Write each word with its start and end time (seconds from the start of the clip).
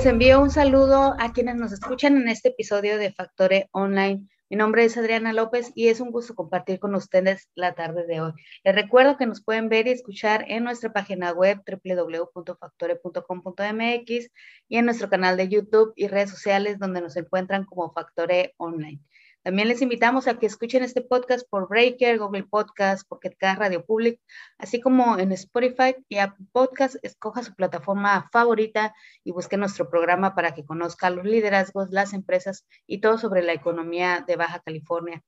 Les 0.00 0.06
envío 0.06 0.40
un 0.40 0.48
saludo 0.48 1.14
a 1.18 1.34
quienes 1.34 1.56
nos 1.56 1.72
escuchan 1.72 2.16
en 2.16 2.28
este 2.28 2.48
episodio 2.48 2.96
de 2.96 3.12
Factore 3.12 3.68
Online. 3.72 4.26
Mi 4.48 4.56
nombre 4.56 4.82
es 4.82 4.96
Adriana 4.96 5.34
López 5.34 5.72
y 5.74 5.88
es 5.88 6.00
un 6.00 6.10
gusto 6.10 6.34
compartir 6.34 6.80
con 6.80 6.94
ustedes 6.94 7.50
la 7.54 7.74
tarde 7.74 8.06
de 8.06 8.22
hoy. 8.22 8.32
Les 8.64 8.74
recuerdo 8.74 9.18
que 9.18 9.26
nos 9.26 9.44
pueden 9.44 9.68
ver 9.68 9.86
y 9.86 9.90
escuchar 9.90 10.46
en 10.48 10.64
nuestra 10.64 10.94
página 10.94 11.32
web 11.32 11.60
www.factore.com.mx 11.66 14.30
y 14.70 14.76
en 14.78 14.86
nuestro 14.86 15.10
canal 15.10 15.36
de 15.36 15.50
YouTube 15.50 15.92
y 15.96 16.08
redes 16.08 16.30
sociales 16.30 16.78
donde 16.78 17.02
nos 17.02 17.14
encuentran 17.18 17.66
como 17.66 17.92
Factore 17.92 18.54
Online. 18.56 19.02
También 19.42 19.68
les 19.68 19.80
invitamos 19.80 20.28
a 20.28 20.38
que 20.38 20.44
escuchen 20.44 20.84
este 20.84 21.00
podcast 21.00 21.48
por 21.48 21.66
Breaker, 21.66 22.18
Google 22.18 22.44
Podcast, 22.44 23.08
Pocket 23.08 23.34
Cast, 23.38 23.58
Radio 23.58 23.82
Public, 23.86 24.20
así 24.58 24.82
como 24.82 25.18
en 25.18 25.32
Spotify 25.32 25.96
y 26.10 26.18
Apple 26.18 26.44
Podcast. 26.52 26.96
Escoja 27.02 27.42
su 27.42 27.54
plataforma 27.54 28.28
favorita 28.32 28.94
y 29.24 29.32
busque 29.32 29.56
nuestro 29.56 29.88
programa 29.88 30.34
para 30.34 30.52
que 30.52 30.66
conozca 30.66 31.08
los 31.08 31.24
liderazgos, 31.24 31.90
las 31.90 32.12
empresas 32.12 32.66
y 32.86 33.00
todo 33.00 33.16
sobre 33.16 33.42
la 33.42 33.54
economía 33.54 34.22
de 34.26 34.36
Baja 34.36 34.60
California. 34.60 35.22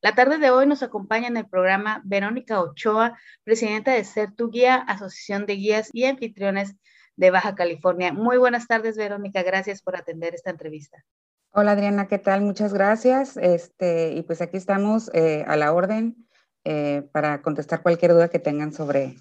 La 0.00 0.14
tarde 0.14 0.38
de 0.38 0.50
hoy 0.50 0.66
nos 0.66 0.82
acompaña 0.82 1.28
en 1.28 1.36
el 1.36 1.46
programa 1.46 2.00
Verónica 2.06 2.62
Ochoa, 2.62 3.18
presidenta 3.44 3.92
de 3.92 4.04
Ser 4.04 4.32
Tu 4.34 4.48
Guía, 4.48 4.76
Asociación 4.76 5.44
de 5.44 5.56
Guías 5.56 5.90
y 5.92 6.04
Anfitriones 6.04 6.76
de 7.16 7.30
Baja 7.30 7.54
California. 7.54 8.10
Muy 8.14 8.38
buenas 8.38 8.66
tardes, 8.66 8.96
Verónica. 8.96 9.42
Gracias 9.42 9.82
por 9.82 9.96
atender 9.96 10.34
esta 10.34 10.48
entrevista. 10.48 11.04
Hola 11.52 11.72
Adriana, 11.72 12.06
¿qué 12.06 12.18
tal? 12.18 12.42
Muchas 12.42 12.72
gracias. 12.72 13.36
Este, 13.36 14.12
y 14.12 14.22
pues 14.22 14.40
aquí 14.40 14.56
estamos 14.56 15.10
eh, 15.14 15.44
a 15.48 15.56
la 15.56 15.72
orden 15.72 16.28
eh, 16.62 17.02
para 17.10 17.42
contestar 17.42 17.82
cualquier 17.82 18.12
duda 18.12 18.28
que 18.28 18.38
tengan 18.38 18.72
sobre, 18.72 19.16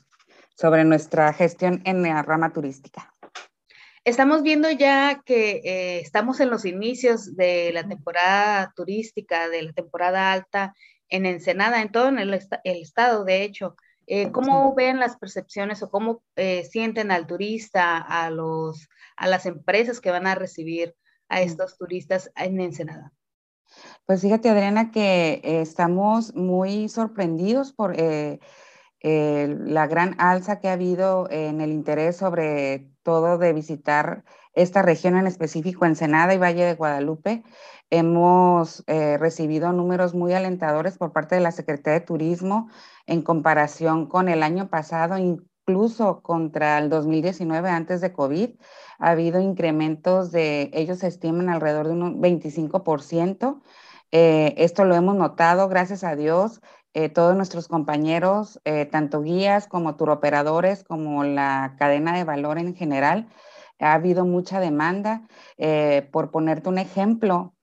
sobre 0.56 0.86
nuestra 0.86 1.34
gestión 1.34 1.82
en 1.86 2.04
la 2.04 2.22
rama 2.22 2.54
turística. 2.54 3.16
Estamos 4.04 4.44
viendo 4.44 4.70
ya 4.70 5.24
que 5.26 5.62
eh, 5.64 6.02
estamos 6.02 6.40
en 6.40 6.52
los 6.52 6.66
inicios 6.66 7.36
de 7.36 7.72
la 7.74 7.88
temporada 7.88 8.74
turística, 8.76 9.50
de 9.50 9.64
la 9.64 9.74
temporada 9.74 10.32
alta 10.32 10.76
en 11.10 11.26
Ensenada, 11.26 11.82
en 11.82 11.92
todo 11.92 12.10
el, 12.10 12.34
estado, 12.64 13.26
de 13.26 13.42
hecho. 13.42 13.76
¿Cómo 14.32 14.74
ven 14.76 15.00
las 15.00 15.18
percepciones 15.18 15.82
o 15.82 15.90
cómo 15.90 16.24
sienten 16.70 17.12
al 17.12 17.28
turista, 17.28 17.98
a, 17.98 18.30
los, 18.32 18.88
a 19.16 19.28
las 19.28 19.46
empresas 19.48 20.00
que 20.00 20.12
van 20.12 20.26
a 20.26 20.36
recibir 20.36 20.96
a 21.30 21.42
estos 21.42 21.78
turistas 21.78 22.32
en 22.36 22.60
Ensenada? 22.60 23.14
Pues 24.06 24.22
fíjate, 24.22 24.50
Adriana, 24.50 24.92
que 24.92 25.42
estamos 25.44 26.36
muy 26.36 26.90
sorprendidos 26.90 27.72
por 27.72 27.94
eh, 27.96 28.40
la 29.02 29.88
gran 29.88 30.16
alza 30.20 30.60
que 30.60 30.68
ha 30.68 30.74
habido 30.74 31.30
en 31.30 31.62
el 31.62 31.72
interés 31.72 32.18
sobre 32.18 32.90
todo 33.04 33.38
de 33.38 33.54
visitar 33.54 34.26
esta 34.54 34.82
región 34.82 35.16
en 35.16 35.28
específico, 35.28 35.86
Ensenada 35.86 36.34
y 36.34 36.38
Valle 36.38 36.66
de 36.66 36.76
Guadalupe. 36.76 37.44
Hemos 37.90 38.84
eh, 38.88 39.18
recibido 39.18 39.72
números 39.72 40.14
muy 40.14 40.34
alentadores 40.34 40.98
por 40.98 41.14
parte 41.14 41.36
de 41.36 41.42
la 41.42 41.52
Secretaría 41.52 42.00
de 42.00 42.06
Turismo 42.06 42.70
en 43.08 43.22
comparación 43.22 44.08
con 44.08 44.30
el 44.30 44.44
año 44.44 44.70
pasado, 44.70 45.18
incluso 45.70 46.22
contra 46.24 46.80
el 46.80 46.90
2019 46.90 47.70
antes 47.70 48.02
de 48.02 48.12
COVID 48.12 48.50
ha 48.98 49.12
habido 49.12 49.40
incrementos 49.40 50.32
de, 50.32 50.72
ellos 50.74 51.04
estiman 51.04 51.48
alrededor 51.48 51.88
de 51.88 51.94
un 51.94 52.22
25%. 52.22 53.62
Eh, 54.12 54.56
esto 54.58 54.84
lo 54.84 54.96
hemos 54.96 55.16
notado, 55.16 55.68
gracias 55.70 56.04
a 56.04 56.16
Dios. 56.16 56.62
Eh, 56.96 57.10
todos 57.10 57.36
nuestros 57.36 57.68
compañeros, 57.68 58.60
eh, 58.66 58.86
tanto 58.88 59.22
guías 59.22 59.68
como 59.68 59.96
turoperadores, 59.96 60.84
como 60.84 61.24
la 61.24 61.76
cadena 61.78 62.18
de 62.18 62.24
valor 62.24 62.58
en 62.58 62.76
general, 62.76 63.30
ha 63.80 63.94
habido 63.94 64.26
mucha 64.26 64.60
demanda. 64.60 65.28
por 66.12 66.32
ponerte 66.32 66.70
un 66.70 66.80
ejemplo, 66.80 67.54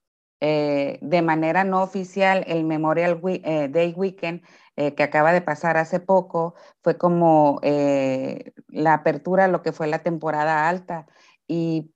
de 0.41 1.23
manera 1.25 1.65
no 1.65 1.83
oficial, 1.83 2.45
el 2.47 2.65
Memorial 2.65 3.21
Day 3.21 3.95
Weekend 3.97 4.43
que 4.77 5.03
acaba 5.03 5.33
de 5.33 5.41
pasar 5.41 5.77
hace 5.79 6.01
poco 6.01 6.55
fue 6.83 6.99
como 6.99 7.61
la 7.63 8.95
apertura, 8.95 9.49
lo 9.49 9.63
que 9.63 9.73
fue 9.73 9.87
la 9.87 10.01
temporada 10.01 10.69
alta 10.69 11.07
y 11.49 11.91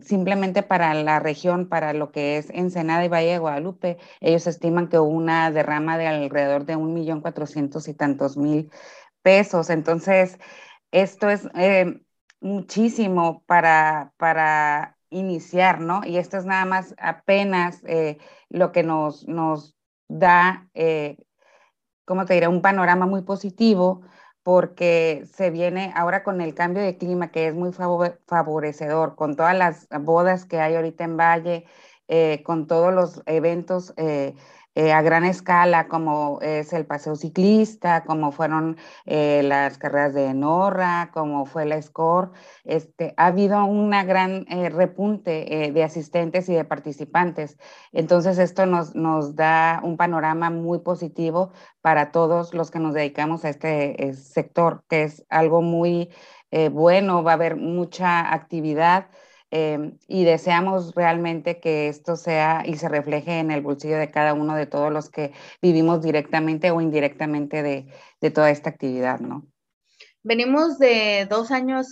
simplemente 0.00 0.62
para 0.62 0.94
la 0.94 1.20
región, 1.20 1.68
para 1.68 1.92
lo 1.92 2.12
que 2.12 2.38
es 2.38 2.50
Ensenada 2.50 3.04
y 3.04 3.08
Valle 3.08 3.32
de 3.32 3.38
Guadalupe, 3.38 3.98
ellos 4.20 4.46
estiman 4.46 4.88
que 4.88 4.98
hubo 4.98 5.08
una 5.08 5.50
derrama 5.50 5.98
de 5.98 6.06
alrededor 6.06 6.64
de 6.64 6.76
un 6.76 6.94
millón 6.94 7.20
cuatrocientos 7.20 7.88
y 7.88 7.94
tantos 7.94 8.36
mil 8.36 8.70
pesos. 9.22 9.70
Entonces, 9.70 10.38
esto 10.90 11.28
es 11.30 11.48
eh, 11.54 12.00
muchísimo 12.40 13.42
para, 13.46 14.12
para 14.16 14.96
iniciar, 15.10 15.80
¿no? 15.80 16.02
Y 16.04 16.16
esto 16.16 16.38
es 16.38 16.44
nada 16.44 16.64
más 16.64 16.94
apenas 16.98 17.82
eh, 17.86 18.18
lo 18.48 18.72
que 18.72 18.82
nos, 18.82 19.26
nos 19.28 19.76
da, 20.08 20.68
eh, 20.74 21.18
¿cómo 22.04 22.24
te 22.26 22.34
diré? 22.34 22.48
Un 22.48 22.62
panorama 22.62 23.06
muy 23.06 23.22
positivo 23.22 24.02
porque 24.42 25.24
se 25.32 25.50
viene 25.50 25.92
ahora 25.94 26.24
con 26.24 26.40
el 26.40 26.54
cambio 26.54 26.82
de 26.82 26.98
clima 26.98 27.30
que 27.30 27.48
es 27.48 27.54
muy 27.54 27.72
favorecedor, 27.72 29.14
con 29.14 29.36
todas 29.36 29.56
las 29.56 29.88
bodas 30.00 30.44
que 30.44 30.60
hay 30.60 30.74
ahorita 30.74 31.04
en 31.04 31.16
Valle, 31.16 31.64
eh, 32.08 32.42
con 32.44 32.66
todos 32.66 32.92
los 32.92 33.22
eventos 33.26 33.94
eh, 33.96 34.34
eh, 34.74 34.92
a 34.92 35.02
gran 35.02 35.24
escala, 35.24 35.86
como 35.86 36.38
es 36.40 36.72
el 36.72 36.86
paseo 36.86 37.14
ciclista, 37.14 38.04
como 38.04 38.32
fueron 38.32 38.78
eh, 39.04 39.42
las 39.44 39.76
carreras 39.76 40.14
de 40.14 40.32
Norra, 40.32 41.10
como 41.12 41.44
fue 41.44 41.66
la 41.66 41.80
SCORE. 41.80 42.30
Este, 42.64 43.12
ha 43.18 43.26
habido 43.26 43.64
una 43.66 44.04
gran 44.04 44.46
eh, 44.48 44.70
repunte 44.70 45.70
de 45.72 45.84
asistentes 45.84 46.48
y 46.48 46.54
de 46.54 46.64
participantes. 46.64 47.58
Entonces, 47.92 48.38
esto 48.38 48.64
nos, 48.64 48.94
nos 48.94 49.36
da 49.36 49.80
un 49.82 49.96
panorama 49.98 50.48
muy 50.50 50.78
positivo 50.78 51.52
para 51.82 52.10
todos 52.10 52.54
los 52.54 52.70
que 52.70 52.78
nos 52.78 52.94
dedicamos 52.94 53.44
a 53.44 53.50
este 53.50 54.14
sector, 54.14 54.84
que 54.88 55.02
es 55.04 55.24
algo 55.28 55.60
muy 55.62 56.10
bueno, 56.70 57.22
va 57.22 57.32
a 57.32 57.34
haber 57.34 57.56
mucha 57.56 58.32
actividad. 58.32 59.08
Em, 59.54 59.98
y 60.08 60.24
deseamos 60.24 60.94
realmente 60.94 61.60
que 61.60 61.88
esto 61.88 62.16
sea 62.16 62.62
y 62.64 62.78
se 62.78 62.88
refleje 62.88 63.38
en 63.38 63.50
el 63.50 63.60
bolsillo 63.60 63.98
de 63.98 64.10
cada 64.10 64.32
uno 64.32 64.56
de 64.56 64.64
todos 64.64 64.90
los 64.90 65.10
que 65.10 65.32
vivimos 65.60 66.00
directamente 66.00 66.70
o 66.70 66.80
indirectamente 66.80 67.62
de, 67.62 67.86
de 68.22 68.30
toda 68.30 68.48
esta 68.48 68.70
actividad, 68.70 69.20
¿no? 69.20 69.46
Venimos 70.22 70.78
de 70.78 71.26
dos 71.28 71.50
años, 71.50 71.88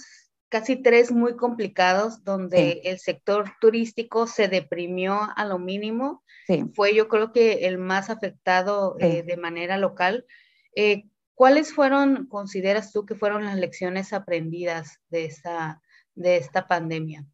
casi 0.48 0.76
tres 0.76 1.12
muy 1.12 1.36
complicados, 1.36 2.24
donde 2.24 2.80
el 2.84 2.98
sector 2.98 3.52
turístico 3.60 4.26
se 4.26 4.48
deprimió 4.48 5.28
a 5.36 5.44
lo 5.44 5.58
mínimo. 5.58 6.24
Sí. 6.46 6.64
Fue 6.74 6.94
yo 6.94 7.08
creo 7.08 7.30
que 7.30 7.66
el 7.66 7.76
más 7.76 8.08
afectado 8.08 8.96
eh, 9.00 9.22
de 9.22 9.36
manera 9.36 9.76
local. 9.76 10.24
Eh, 10.74 11.04
¿Cuáles 11.34 11.74
fueron, 11.74 12.26
consideras 12.26 12.90
tú 12.90 13.04
que 13.04 13.14
fueron 13.14 13.44
las 13.44 13.56
lecciones 13.56 14.14
aprendidas 14.14 14.98
de 15.10 15.26
esta, 15.26 15.82
de 16.14 16.38
esta 16.38 16.66
pandemia? 16.66 17.26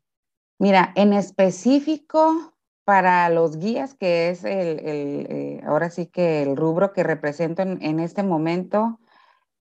Mira, 0.59 0.93
en 0.97 1.13
específico 1.13 2.55
para 2.85 3.29
los 3.29 3.59
guías, 3.59 3.95
que 3.95 4.31
es 4.31 4.45
el, 4.45 4.81
eh, 4.85 5.61
ahora 5.67 5.91
sí 5.91 6.07
que 6.07 6.43
el 6.43 6.57
rubro 6.57 6.93
que 6.93 7.03
represento 7.03 7.63
en, 7.63 8.01
este 8.01 8.23
momento, 8.23 8.99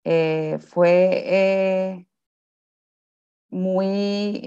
eh, 0.03 0.59
fue 0.61 1.23
eh, 1.25 2.07
muy 3.50 4.41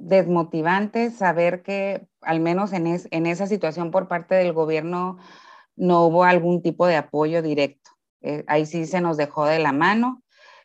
desmotivante 0.00 1.10
saber 1.10 1.62
que 1.62 2.06
al 2.22 2.40
menos 2.40 2.72
en, 2.72 2.86
en, 2.88 3.26
esa 3.26 3.46
situación 3.46 3.90
por 3.90 4.08
parte 4.08 4.34
del 4.34 4.52
gobierno 4.52 5.18
no 5.76 6.06
hubo 6.06 6.24
algún 6.24 6.62
tipo 6.62 6.86
de 6.86 6.96
apoyo 6.96 7.42
directo. 7.42 7.90
ahí 8.46 8.66
sí 8.66 8.86
se 8.86 9.00
nos 9.00 9.16
dejó 9.16 9.46
de 9.46 9.58
la 9.58 9.72
mano. 9.72 10.22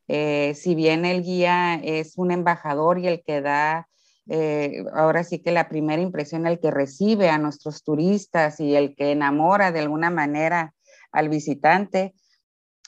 si 0.08 0.76
bien 0.76 1.06
el 1.06 1.24
guía 1.24 1.76
es 1.76 2.18
un 2.18 2.32
embajador 2.32 3.00
y 3.00 3.08
el 3.08 3.24
que 3.24 3.42
da 3.42 3.90
eh, 4.30 4.86
ahora 4.94 5.24
sí 5.24 5.40
que 5.40 5.52
la 5.52 5.70
primera 5.70 6.02
impresión, 6.02 6.46
el 6.46 6.60
que 6.60 6.70
recibe 6.70 7.30
a 7.30 7.40
nuestros 7.40 7.84
turistas 7.84 8.60
y 8.60 8.76
el 8.76 8.96
que 8.96 9.12
enamora 9.12 9.72
de 9.72 9.80
alguna 9.80 10.12
manera 10.12 10.76
al 11.12 11.30
visitante, 11.30 12.14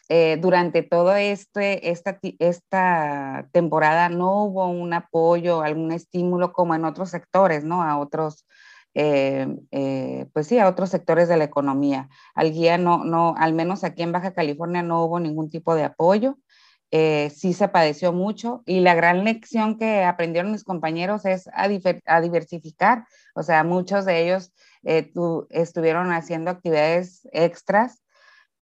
eh, 0.08 0.38
durante 0.40 0.84
todo 0.84 1.16
este, 1.16 1.90
esta, 1.90 2.20
esta 2.38 3.48
temporada 3.54 4.10
no 4.10 4.44
hubo 4.44 4.68
un 4.68 4.94
apoyo, 4.94 5.62
algún 5.62 5.92
estímulo 5.92 6.54
como 6.54 6.76
en 6.76 6.86
otros 6.86 7.10
sectores, 7.10 7.64
¿no? 7.64 7.82
A 7.82 7.98
otros, 7.98 8.46
eh, 8.94 10.28
pues 10.34 10.48
sí, 10.48 10.60
a 10.60 10.68
otros 10.68 10.90
sectores 10.90 11.28
de 11.28 11.38
la 11.38 11.46
economía. 11.46 12.10
Al 12.36 12.52
guía 12.52 12.78
no, 12.78 13.04
no, 13.04 13.34
al 13.38 13.54
menos 13.54 13.84
aquí 13.84 14.04
en 14.04 14.12
Baja 14.12 14.34
California 14.34 14.84
no 14.84 15.06
hubo 15.06 15.20
ningún 15.20 15.50
tipo 15.50 15.74
de 15.76 15.86
apoyo. 15.86 16.38
Eh, 16.94 17.32
sí 17.34 17.54
se 17.54 17.70
padeció 17.70 18.12
mucho 18.12 18.64
y 18.66 18.82
la 18.82 18.96
gran 18.96 19.24
lección 19.24 19.78
que 19.78 20.04
aprendieron 20.04 20.52
mis 20.52 20.66
compañeros 20.66 21.24
es 21.26 21.50
a, 21.54 21.70
diversificar. 22.20 23.06
O 23.34 23.44
sea, 23.44 23.64
muchos 23.64 24.04
de 24.04 24.22
ellos 24.22 24.54
eh, 24.84 25.12
estuvieron 25.52 26.12
haciendo 26.12 26.52
actividades 26.52 27.28
extras, 27.32 28.04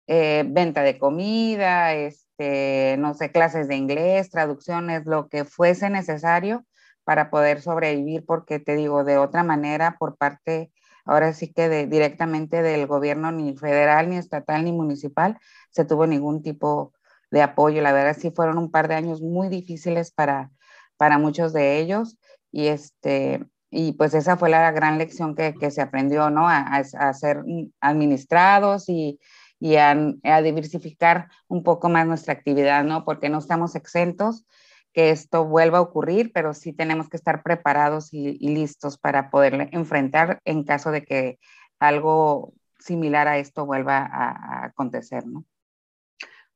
eh, 0.07 0.45
venta 0.47 0.83
de 0.83 0.99
comida, 0.99 1.95
este, 1.95 2.97
no 2.99 3.15
sé, 3.15 3.33
clases 3.33 3.69
de 3.69 3.77
inglés, 3.77 4.31
traducciones, 4.31 5.07
lo 5.07 5.29
que 5.29 5.45
fuese 5.47 5.89
necesario 5.89 6.67
para 7.05 7.31
poder 7.31 7.63
sobrevivir, 7.63 8.27
porque 8.27 8.59
te 8.59 8.77
digo, 8.77 9.05
de 9.05 9.19
otra 9.19 9.45
manera, 9.45 9.97
por 9.99 10.17
parte, 10.17 10.73
ahora 11.07 11.33
sí 11.33 11.53
que 11.53 11.69
de, 11.71 11.87
directamente 11.87 12.63
del 12.63 12.87
gobierno 12.87 13.33
ni 13.33 13.57
federal, 13.57 14.11
ni 14.11 14.17
estatal, 14.17 14.65
ni 14.65 14.73
municipal, 14.73 15.39
se 15.71 15.85
tuvo 15.87 16.07
ningún 16.07 16.43
tipo 16.43 16.93
de 17.31 17.43
apoyo. 17.43 17.83
La 17.83 17.93
verdad 17.93 18.17
sí 18.19 18.31
fueron 18.31 18.59
un 18.59 18.71
par 18.71 18.89
de 18.89 18.95
años 18.95 19.21
muy 19.23 19.49
difíciles 19.49 20.13
para, 20.13 20.51
para 20.97 21.19
muchos 21.19 21.53
de 21.53 21.79
ellos 21.79 22.19
y 22.53 22.69
este 22.69 23.45
y 23.71 23.93
pues 23.93 24.15
esa 24.15 24.37
fue 24.37 24.51
la 24.51 24.71
gran 24.73 24.99
lección 24.99 25.35
que, 25.37 25.55
que 25.55 25.71
se 25.71 25.81
aprendió, 25.81 26.29
¿no? 26.31 26.49
A, 26.49 26.59
a, 26.59 27.15
ser 27.15 27.45
administrados 27.81 28.89
y, 28.89 29.21
y 29.61 29.77
a, 29.77 29.95
diversificar 30.43 31.29
un 31.49 31.63
poco 31.63 31.89
más 31.89 32.07
nuestra 32.07 32.33
actividad, 32.35 32.83
¿no? 32.85 33.05
Porque 33.05 33.29
no 33.29 33.39
estamos 33.39 33.77
exentos 33.77 34.45
que 34.93 35.11
esto 35.11 35.45
vuelva 35.45 35.79
a 35.79 35.83
ocurrir, 35.83 36.33
pero 36.33 36.53
sí 36.53 36.73
tenemos 36.73 37.09
que 37.09 37.17
estar 37.17 37.45
preparados 37.45 38.13
y, 38.13 38.37
y 38.41 38.49
listos 38.49 38.99
para 38.99 39.31
poder 39.31 39.69
enfrentar 39.73 40.41
en 40.45 40.65
caso 40.65 40.91
de 40.91 41.05
que 41.05 41.39
algo 41.79 42.55
similar 42.81 43.29
a 43.29 43.39
esto 43.39 43.67
vuelva 43.67 43.99
a, 43.99 44.63
a 44.63 44.65
acontecer, 44.67 45.27
¿no? 45.27 45.45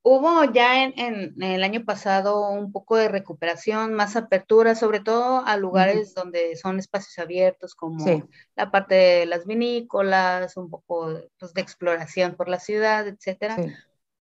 Hubo 0.07 0.45
ya 0.53 0.85
en, 0.85 0.93
en, 0.99 1.43
el 1.43 1.65
año 1.65 1.83
pasado 1.87 2.51
un 2.51 2.73
poco 2.73 2.97
de 2.97 3.09
recuperación, 3.09 3.95
más 3.95 4.17
apertura, 4.17 4.75
sobre 4.75 5.01
todo 5.01 5.43
a 5.47 5.57
lugares 5.57 6.11
uh 6.11 6.11
-huh. 6.11 6.15
donde 6.25 6.57
son 6.57 6.79
espacios 6.79 7.19
abiertos, 7.19 7.75
como 7.75 8.05
sí. 8.05 8.23
la 8.55 8.71
parte 8.71 8.95
de 8.95 9.27
las 9.27 9.47
vinícolas, 9.47 10.59
un 10.59 10.69
poco 10.69 11.21
pues, 11.39 11.55
de 11.55 11.61
exploración 11.63 12.35
por 12.35 12.51
la 12.51 12.61
ciudad, 12.61 13.09
etcétera. 13.09 13.57
Sí. 13.57 13.73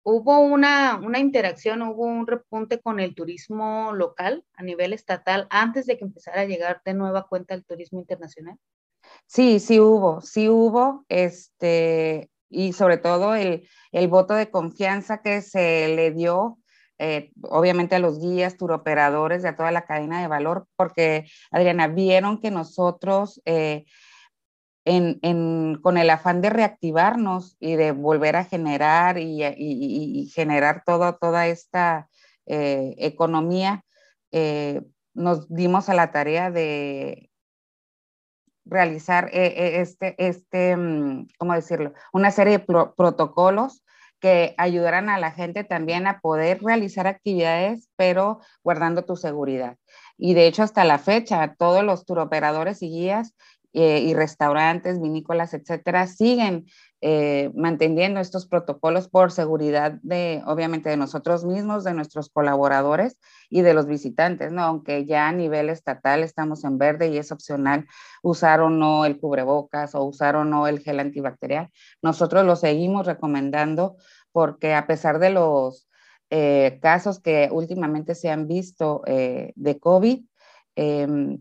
Hubo 0.04 0.40
una, 0.40 0.98
una 1.04 1.20
interacción, 1.20 1.82
hubo 1.82 2.06
un 2.06 2.28
repunte 2.28 2.80
con 2.80 3.00
el 3.00 3.16
turismo 3.16 3.92
local 3.94 4.46
a 4.54 4.64
nivel 4.64 4.94
estatal 4.94 5.48
antes 5.50 5.88
de 5.88 5.98
que 5.98 6.06
empezara 6.06 6.42
a 6.42 6.46
llegar 6.46 6.82
de 6.86 6.94
nueva 6.94 7.28
cuenta 7.28 7.56
el 7.56 7.66
turismo 7.66 8.00
internacional. 8.00 8.58
Sí, 9.26 9.60
sí 9.60 9.80
hubo, 9.80 10.22
sí 10.22 10.50
hubo, 10.50 11.06
este, 11.10 12.31
y 12.52 12.74
sobre 12.74 12.98
todo 12.98 13.36
el, 13.36 13.68
el 13.92 14.08
voto 14.08 14.36
de 14.36 14.52
confianza 14.52 15.22
que 15.22 15.42
se 15.42 15.96
le 15.96 16.12
dio 16.12 16.60
eh, 17.04 17.32
obviamente 17.42 17.96
a 17.96 18.00
los 18.00 18.20
guías, 18.20 18.58
turoperadores, 18.58 19.42
de 19.42 19.50
a 19.50 19.56
toda 19.56 19.72
la 19.72 19.86
cadena 19.86 20.22
de 20.22 20.28
valor, 20.28 20.68
porque, 20.76 21.26
Adriana, 21.50 21.88
vieron 21.88 22.40
que 22.40 22.52
nosotros, 22.52 23.42
eh, 23.46 23.86
en, 24.86 25.18
en, 25.24 25.80
con 25.82 25.98
el 25.98 26.12
afán 26.12 26.42
de 26.42 26.52
reactivarnos 26.52 27.58
y 27.60 27.76
de 27.76 27.92
volver 27.92 28.36
a 28.36 28.44
generar 28.44 29.18
y, 29.18 29.44
y, 29.44 29.56
y 29.58 30.28
generar 30.28 30.84
todo, 30.86 31.16
toda 31.16 31.48
esta 31.48 32.08
eh, 32.46 32.94
economía, 33.00 33.84
nos 35.16 35.50
dimos 35.50 35.90
a 35.90 35.96
la 35.96 36.12
tarea 36.12 36.52
de 36.52 37.31
realizar 38.66 39.30
eh, 39.34 39.82
este, 39.82 40.16
este, 40.18 40.76
mm, 40.78 41.28
¿cómo 41.38 41.54
decirlo? 41.54 41.94
Una 42.14 42.32
serie 42.32 42.60
de 42.60 42.66
pro 42.66 42.94
protocolos 42.96 43.84
que 44.20 44.54
ayudaran 44.58 45.10
a 45.10 45.18
la 45.18 45.32
gente 45.32 45.64
también 45.64 46.06
a 46.06 46.20
poder 46.22 46.62
realizar 46.62 47.08
actividades, 47.08 47.90
pero 47.96 48.40
guardando 48.64 49.04
tu 49.04 49.16
seguridad. 49.16 49.78
Y 50.16 50.36
de 50.36 50.46
hecho, 50.46 50.62
hasta 50.62 50.86
la 50.86 51.00
fecha, 51.00 51.56
todos 51.58 51.84
los 51.84 52.06
turoperadores 52.06 52.84
y 52.84 52.90
guías 52.90 53.34
eh, 53.74 54.00
y 54.00 54.14
restaurantes, 54.14 55.02
vinícolas, 55.02 55.54
etcétera, 55.54 56.06
siguen 56.08 56.66
eh, 57.00 57.52
manteniendo 57.56 58.20
estos 58.20 58.46
protocolos 58.46 59.08
por 59.08 59.32
seguridad 59.32 59.94
de, 60.04 60.44
obviamente, 60.46 60.90
de 60.90 60.98
nosotros 60.98 61.46
mismos, 61.46 61.84
de 61.84 61.94
nuestros 61.94 62.30
colaboradores 62.30 63.18
y 63.50 63.62
de 63.62 63.74
los 63.74 63.88
visitantes, 63.88 64.52
¿no? 64.52 64.64
Aunque 64.64 65.06
ya 65.06 65.28
a 65.28 65.32
nivel 65.32 65.70
estatal 65.70 66.24
estamos 66.24 66.64
en 66.64 66.78
verde 66.78 67.08
y 67.08 67.18
es 67.18 67.32
opcional 67.32 67.88
usar 68.22 68.60
o 68.62 68.70
no 68.70 69.06
el 69.06 69.20
cubrebocas 69.20 69.96
o 69.96 70.04
usar 70.04 70.36
o 70.36 70.44
no 70.44 70.68
el 70.68 70.80
gel 70.80 71.00
antibacterial, 71.00 71.70
nosotros 72.02 72.46
lo 72.46 72.56
seguimos 72.56 73.06
recomendando 73.06 73.96
porque 74.32 74.74
a 74.74 74.86
pesar 74.86 75.20
de 75.20 75.30
los 75.30 75.88
eh, 76.30 76.80
casos 76.82 77.20
que 77.20 77.50
últimamente 77.52 78.16
se 78.16 78.30
han 78.30 78.48
visto 78.48 79.02
eh, 79.06 79.52
de 79.56 79.80
COVID, 79.80 80.24
eh, 80.76 81.38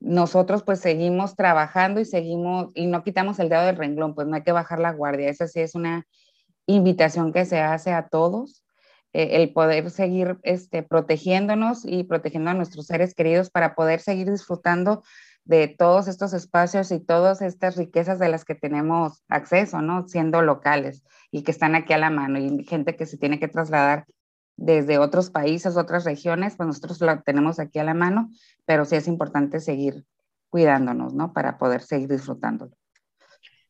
nosotros 0.00 0.62
pues 0.62 0.80
seguimos 0.80 1.36
trabajando 1.36 2.00
y 2.00 2.04
seguimos 2.04 2.72
y 2.74 2.86
no 2.86 3.02
quitamos 3.02 3.38
el 3.38 3.48
dedo 3.48 3.62
del 3.62 3.76
renglón, 3.76 4.14
pues 4.14 4.26
no 4.26 4.36
hay 4.36 4.42
que 4.42 4.52
bajar 4.52 4.80
la 4.80 4.92
guardia. 4.92 5.28
Esa 5.28 5.46
sí 5.46 5.60
es 5.60 5.74
una 5.74 6.06
invitación 6.66 7.32
que 7.32 7.44
se 7.44 7.60
hace 7.60 7.92
a 7.92 8.08
todos, 8.08 8.64
eh, 9.12 9.42
el 9.42 9.52
poder 9.52 9.90
seguir 9.90 10.38
este, 10.42 10.82
protegiéndonos 10.82 11.84
y 11.84 12.04
protegiendo 12.04 12.50
a 12.50 12.54
nuestros 12.54 12.86
seres 12.86 13.14
queridos 13.14 13.50
para 13.50 13.74
poder 13.74 14.00
seguir 14.00 14.30
disfrutando 14.30 15.02
de 15.44 15.68
todos 15.68 16.08
estos 16.08 16.32
espacios 16.32 16.90
y 16.90 17.00
todas 17.00 17.42
estas 17.42 17.76
riquezas 17.76 18.18
de 18.18 18.28
las 18.28 18.44
que 18.44 18.54
tenemos 18.54 19.22
acceso, 19.28 19.82
¿no? 19.82 20.08
Siendo 20.08 20.40
locales 20.42 21.04
y 21.30 21.42
que 21.42 21.50
están 21.50 21.74
aquí 21.74 21.92
a 21.92 21.98
la 21.98 22.10
mano 22.10 22.38
y 22.38 22.64
gente 22.64 22.96
que 22.96 23.06
se 23.06 23.18
tiene 23.18 23.38
que 23.38 23.48
trasladar 23.48 24.06
desde 24.56 24.98
otros 24.98 25.30
países, 25.30 25.76
otras 25.76 26.04
regiones, 26.04 26.56
pues 26.56 26.66
nosotros 26.66 27.00
lo 27.00 27.22
tenemos 27.22 27.58
aquí 27.58 27.78
a 27.78 27.84
la 27.84 27.94
mano, 27.94 28.30
pero 28.64 28.84
sí 28.84 28.96
es 28.96 29.08
importante 29.08 29.60
seguir 29.60 30.04
cuidándonos, 30.48 31.14
¿no? 31.14 31.32
Para 31.32 31.58
poder 31.58 31.82
seguir 31.82 32.08
disfrutándolo. 32.08 32.76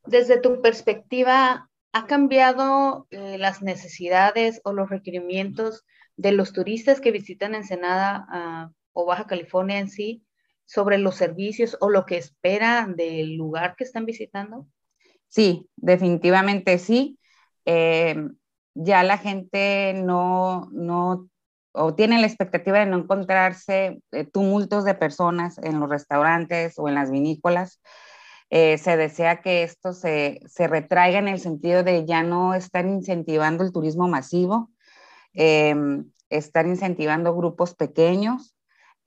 Desde 0.06 0.38
tu 0.38 0.60
perspectiva, 0.60 1.70
¿ha 1.92 2.06
cambiado 2.06 3.06
eh, 3.10 3.38
las 3.38 3.62
necesidades 3.62 4.60
o 4.64 4.72
los 4.72 4.90
requerimientos 4.90 5.84
de 6.16 6.32
los 6.32 6.52
turistas 6.52 7.00
que 7.00 7.10
visitan 7.10 7.54
Ensenada 7.54 8.68
uh, 8.68 8.72
o 8.92 9.06
Baja 9.06 9.26
California 9.26 9.78
en 9.78 9.88
sí 9.88 10.24
sobre 10.66 10.98
los 10.98 11.16
servicios 11.16 11.76
o 11.80 11.90
lo 11.90 12.06
que 12.06 12.16
esperan 12.16 12.96
del 12.96 13.34
lugar 13.36 13.74
que 13.76 13.84
están 13.84 14.04
visitando? 14.04 14.66
Sí, 15.28 15.68
definitivamente 15.76 16.78
sí. 16.78 17.18
Eh, 17.64 18.14
ya 18.74 19.02
la 19.02 19.18
gente 19.18 19.94
no, 19.94 20.68
no, 20.72 21.28
o 21.72 21.94
tiene 21.94 22.20
la 22.20 22.26
expectativa 22.26 22.78
de 22.78 22.86
no 22.86 22.98
encontrarse 22.98 24.00
eh, 24.12 24.24
tumultos 24.24 24.84
de 24.84 24.94
personas 24.94 25.58
en 25.58 25.80
los 25.80 25.88
restaurantes 25.88 26.74
o 26.78 26.88
en 26.88 26.94
las 26.94 27.10
vinícolas. 27.10 27.80
Eh, 28.50 28.78
se 28.78 28.96
desea 28.96 29.40
que 29.40 29.62
esto 29.62 29.92
se, 29.92 30.40
se, 30.46 30.68
retraiga 30.68 31.18
en 31.18 31.28
el 31.28 31.40
sentido 31.40 31.82
de 31.82 32.04
ya 32.04 32.22
no 32.22 32.54
estar 32.54 32.86
incentivando 32.86 33.64
el 33.64 33.72
turismo 33.72 34.06
masivo, 34.06 34.70
eh, 35.32 35.74
estar 36.28 36.66
incentivando 36.66 37.34
grupos 37.34 37.74
pequeños, 37.74 38.54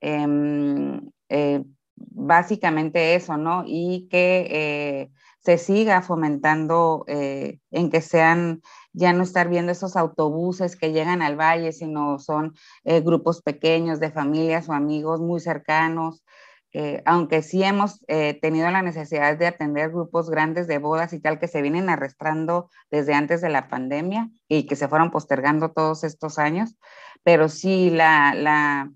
em, 0.00 1.10
eh, 1.28 1.64
básicamente 1.96 3.14
eso, 3.14 3.36
¿no? 3.36 3.64
Y 3.66 4.08
que 4.10 5.10
se 5.40 5.58
siga 5.58 6.02
fomentando 6.02 7.04
en 7.06 7.90
que 7.90 8.00
sean 8.00 8.60
ya 8.98 9.12
no 9.12 9.22
estar 9.22 9.48
viendo 9.48 9.72
esos 9.72 9.96
autobuses 9.96 10.76
que 10.76 10.92
llegan 10.92 11.22
al 11.22 11.36
valle, 11.36 11.72
sino 11.72 12.18
son 12.18 12.54
eh, 12.84 13.00
grupos 13.00 13.42
pequeños 13.42 14.00
de 14.00 14.10
familias 14.10 14.68
o 14.68 14.72
amigos 14.72 15.20
muy 15.20 15.40
cercanos. 15.40 16.24
Eh, 16.72 17.02
aunque 17.06 17.42
sí 17.42 17.62
hemos 17.62 18.04
eh, 18.08 18.38
tenido 18.42 18.70
la 18.70 18.82
necesidad 18.82 19.38
de 19.38 19.46
atender 19.46 19.90
grupos 19.90 20.28
grandes 20.28 20.66
de 20.66 20.78
bodas 20.78 21.12
y 21.12 21.20
tal 21.20 21.38
que 21.38 21.48
se 21.48 21.62
vienen 21.62 21.88
arrastrando 21.88 22.68
desde 22.90 23.14
antes 23.14 23.40
de 23.40 23.48
la 23.48 23.68
pandemia 23.68 24.30
y 24.48 24.66
que 24.66 24.76
se 24.76 24.88
fueron 24.88 25.10
postergando 25.10 25.70
todos 25.70 26.04
estos 26.04 26.38
años, 26.38 26.76
pero 27.22 27.48
sí 27.48 27.90
la, 27.90 28.34
la 28.34 28.92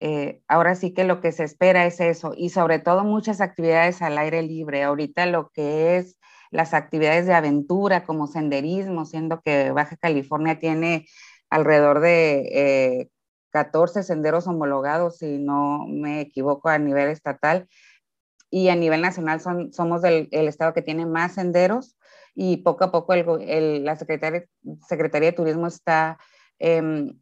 eh, 0.00 0.42
ahora 0.46 0.74
sí 0.74 0.94
que 0.94 1.04
lo 1.04 1.20
que 1.20 1.32
se 1.32 1.44
espera 1.44 1.84
es 1.86 2.00
eso 2.00 2.32
y 2.36 2.50
sobre 2.50 2.78
todo 2.78 3.04
muchas 3.04 3.40
actividades 3.40 4.00
al 4.02 4.18
aire 4.18 4.42
libre. 4.42 4.82
Ahorita 4.84 5.26
lo 5.26 5.50
que 5.50 5.96
es 5.96 6.16
las 6.50 6.72
actividades 6.74 7.26
de 7.26 7.34
aventura 7.34 8.04
como 8.04 8.26
senderismo, 8.26 9.04
siendo 9.04 9.40
que 9.42 9.70
Baja 9.72 9.96
California 9.96 10.58
tiene 10.58 11.06
alrededor 11.50 12.00
de 12.00 13.00
eh, 13.00 13.10
14 13.50 14.02
senderos 14.02 14.46
homologados, 14.46 15.18
si 15.18 15.38
no 15.38 15.86
me 15.88 16.20
equivoco, 16.20 16.68
a 16.68 16.78
nivel 16.78 17.08
estatal. 17.08 17.68
Y 18.50 18.68
a 18.68 18.76
nivel 18.76 19.02
nacional 19.02 19.40
son, 19.40 19.72
somos 19.72 20.00
del, 20.00 20.28
el 20.30 20.48
estado 20.48 20.72
que 20.72 20.80
tiene 20.82 21.04
más 21.04 21.34
senderos 21.34 21.98
y 22.34 22.58
poco 22.58 22.84
a 22.84 22.92
poco 22.92 23.12
el, 23.12 23.26
el, 23.42 23.84
la 23.84 23.96
Secretaría, 23.96 24.44
Secretaría 24.88 25.30
de 25.30 25.36
Turismo 25.36 25.66
está 25.66 26.18
eh, 26.58 27.12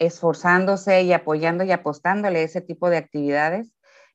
esforzándose 0.00 1.02
y 1.02 1.12
apoyando 1.12 1.62
y 1.62 1.70
apostándole 1.70 2.42
ese 2.42 2.60
tipo 2.60 2.90
de 2.90 2.96
actividades. 2.96 3.70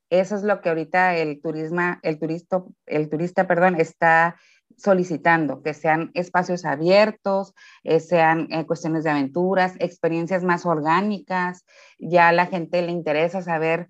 Eso 0.09 0.35
es 0.35 0.43
lo 0.43 0.59
que 0.59 0.69
ahorita 0.69 1.15
el, 1.15 1.41
turismo, 1.41 1.97
el, 2.01 2.19
turista, 2.19 2.63
el 2.85 3.09
turista 3.09 3.47
perdón, 3.47 3.79
está 3.79 4.35
solicitando, 4.77 5.61
que 5.61 5.73
sean 5.73 6.11
espacios 6.15 6.65
abiertos, 6.65 7.53
eh, 7.83 7.99
sean 7.99 8.47
eh, 8.51 8.65
cuestiones 8.65 9.03
de 9.03 9.11
aventuras, 9.11 9.73
experiencias 9.79 10.43
más 10.43 10.65
orgánicas, 10.65 11.63
ya 11.97 12.29
a 12.29 12.33
la 12.33 12.47
gente 12.47 12.81
le 12.81 12.91
interesa 12.91 13.41
saber 13.41 13.87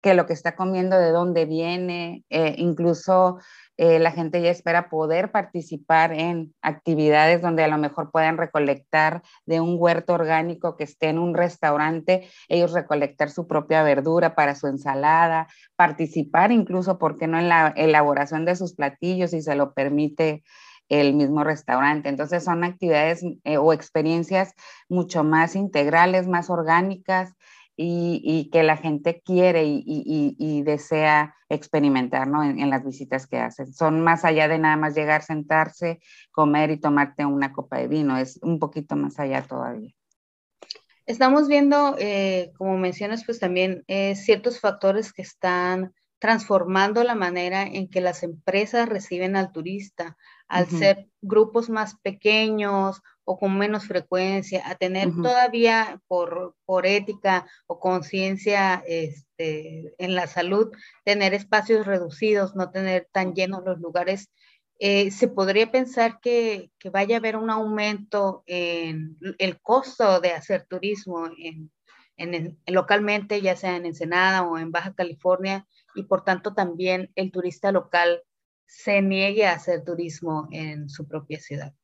que 0.00 0.14
lo 0.14 0.26
que 0.26 0.32
está 0.32 0.56
comiendo, 0.56 0.98
de 0.98 1.10
dónde 1.10 1.44
viene, 1.44 2.24
eh, 2.30 2.54
incluso 2.58 3.38
eh, 3.82 3.98
la 3.98 4.12
gente 4.12 4.40
ya 4.40 4.52
espera 4.52 4.88
poder 4.88 5.32
participar 5.32 6.12
en 6.12 6.54
actividades 6.62 7.42
donde 7.42 7.64
a 7.64 7.68
lo 7.68 7.78
mejor 7.78 8.12
puedan 8.12 8.36
recolectar 8.36 9.22
de 9.44 9.60
un 9.60 9.74
huerto 9.76 10.12
orgánico 10.12 10.76
que 10.76 10.84
esté 10.84 11.08
en 11.08 11.18
un 11.18 11.34
restaurante, 11.34 12.28
ellos 12.48 12.74
recolectar 12.74 13.28
su 13.28 13.48
propia 13.48 13.82
verdura 13.82 14.36
para 14.36 14.54
su 14.54 14.68
ensalada, 14.68 15.48
participar 15.74 16.52
incluso, 16.52 16.96
¿por 16.96 17.18
qué 17.18 17.26
no?, 17.26 17.40
en 17.40 17.48
la 17.48 17.74
elaboración 17.74 18.44
de 18.44 18.54
sus 18.54 18.76
platillos 18.76 19.32
si 19.32 19.42
se 19.42 19.56
lo 19.56 19.74
permite 19.74 20.44
el 20.88 21.14
mismo 21.14 21.42
restaurante. 21.42 22.08
Entonces 22.08 22.44
son 22.44 22.62
actividades 22.62 23.24
eh, 23.42 23.56
o 23.56 23.72
experiencias 23.72 24.54
mucho 24.88 25.24
más 25.24 25.56
integrales, 25.56 26.28
más 26.28 26.50
orgánicas 26.50 27.34
y, 27.84 28.48
que 28.50 28.62
la 28.62 28.76
gente 28.76 29.22
quiere 29.24 29.64
y, 29.66 30.62
desea 30.62 31.34
experimentar 31.48 32.28
¿no? 32.28 32.42
en, 32.42 32.70
las 32.70 32.84
visitas 32.84 33.26
que 33.26 33.38
hacen. 33.38 33.72
Son 33.72 34.00
más 34.00 34.24
allá 34.24 34.48
de 34.48 34.58
nada 34.58 34.76
más 34.76 34.94
llegar, 34.94 35.22
sentarse, 35.22 36.00
comer 36.30 36.70
y 36.70 36.80
tomarte 36.80 37.26
una 37.26 37.52
copa 37.52 37.78
de 37.78 37.88
vino, 37.88 38.16
es 38.16 38.38
un 38.42 38.58
poquito 38.58 38.96
más 38.96 39.18
allá 39.18 39.42
todavía. 39.42 39.92
Estamos 41.04 41.48
viendo, 41.48 41.96
eh, 41.98 42.52
como 42.56 42.78
mencionas, 42.78 43.24
pues 43.24 43.40
también 43.40 43.82
eh, 43.88 44.14
ciertos 44.14 44.60
factores 44.60 45.12
que 45.12 45.22
están 45.22 45.92
transformando 46.20 47.02
la 47.02 47.16
manera 47.16 47.64
en 47.64 47.88
que 47.88 48.00
las 48.00 48.22
empresas 48.22 48.88
reciben 48.88 49.34
al 49.34 49.50
turista, 49.50 50.16
al 50.46 50.68
ser 50.68 51.08
grupos 51.20 51.68
más 51.68 51.96
pequeños 52.00 53.02
o 53.24 53.38
con 53.38 53.56
menos 53.56 53.86
frecuencia, 53.86 54.62
a 54.68 54.74
tener 54.74 55.10
todavía 55.14 56.00
por, 56.08 56.56
por, 56.64 56.86
ética 56.86 57.46
o 57.66 57.78
conciencia 57.78 58.82
este, 58.86 59.94
en 59.98 60.14
la 60.14 60.26
salud, 60.26 60.72
tener 61.04 61.34
espacios 61.34 61.86
reducidos, 61.86 62.56
no 62.56 62.70
tener 62.70 63.08
tan 63.12 63.34
llenos 63.34 63.62
los 63.64 63.78
lugares. 63.78 64.30
Eh, 64.78 65.12
se 65.12 65.28
podría 65.28 65.70
pensar 65.70 66.18
que, 66.20 66.72
que, 66.78 66.90
vaya 66.90 67.16
a 67.16 67.18
haber 67.18 67.36
un 67.36 67.50
aumento 67.50 68.42
en 68.46 69.16
el 69.38 69.60
costo 69.60 70.20
de 70.20 70.32
hacer 70.32 70.64
turismo 70.64 71.28
en, 71.38 71.70
en, 72.16 72.58
localmente, 72.66 73.40
ya 73.40 73.54
sea 73.54 73.76
en 73.76 73.86
Ensenada 73.86 74.42
o 74.42 74.58
en 74.58 74.72
Baja 74.72 74.94
California, 74.94 75.66
y 75.94 76.04
por 76.04 76.24
tanto 76.24 76.54
también 76.54 77.12
el 77.14 77.30
turista 77.30 77.70
local 77.70 78.22
se 78.66 79.02
niegue 79.02 79.46
a 79.46 79.52
hacer 79.52 79.84
turismo 79.84 80.48
en 80.50 80.88
su 80.88 81.06
propia 81.06 81.38
ciudad. 81.38 81.74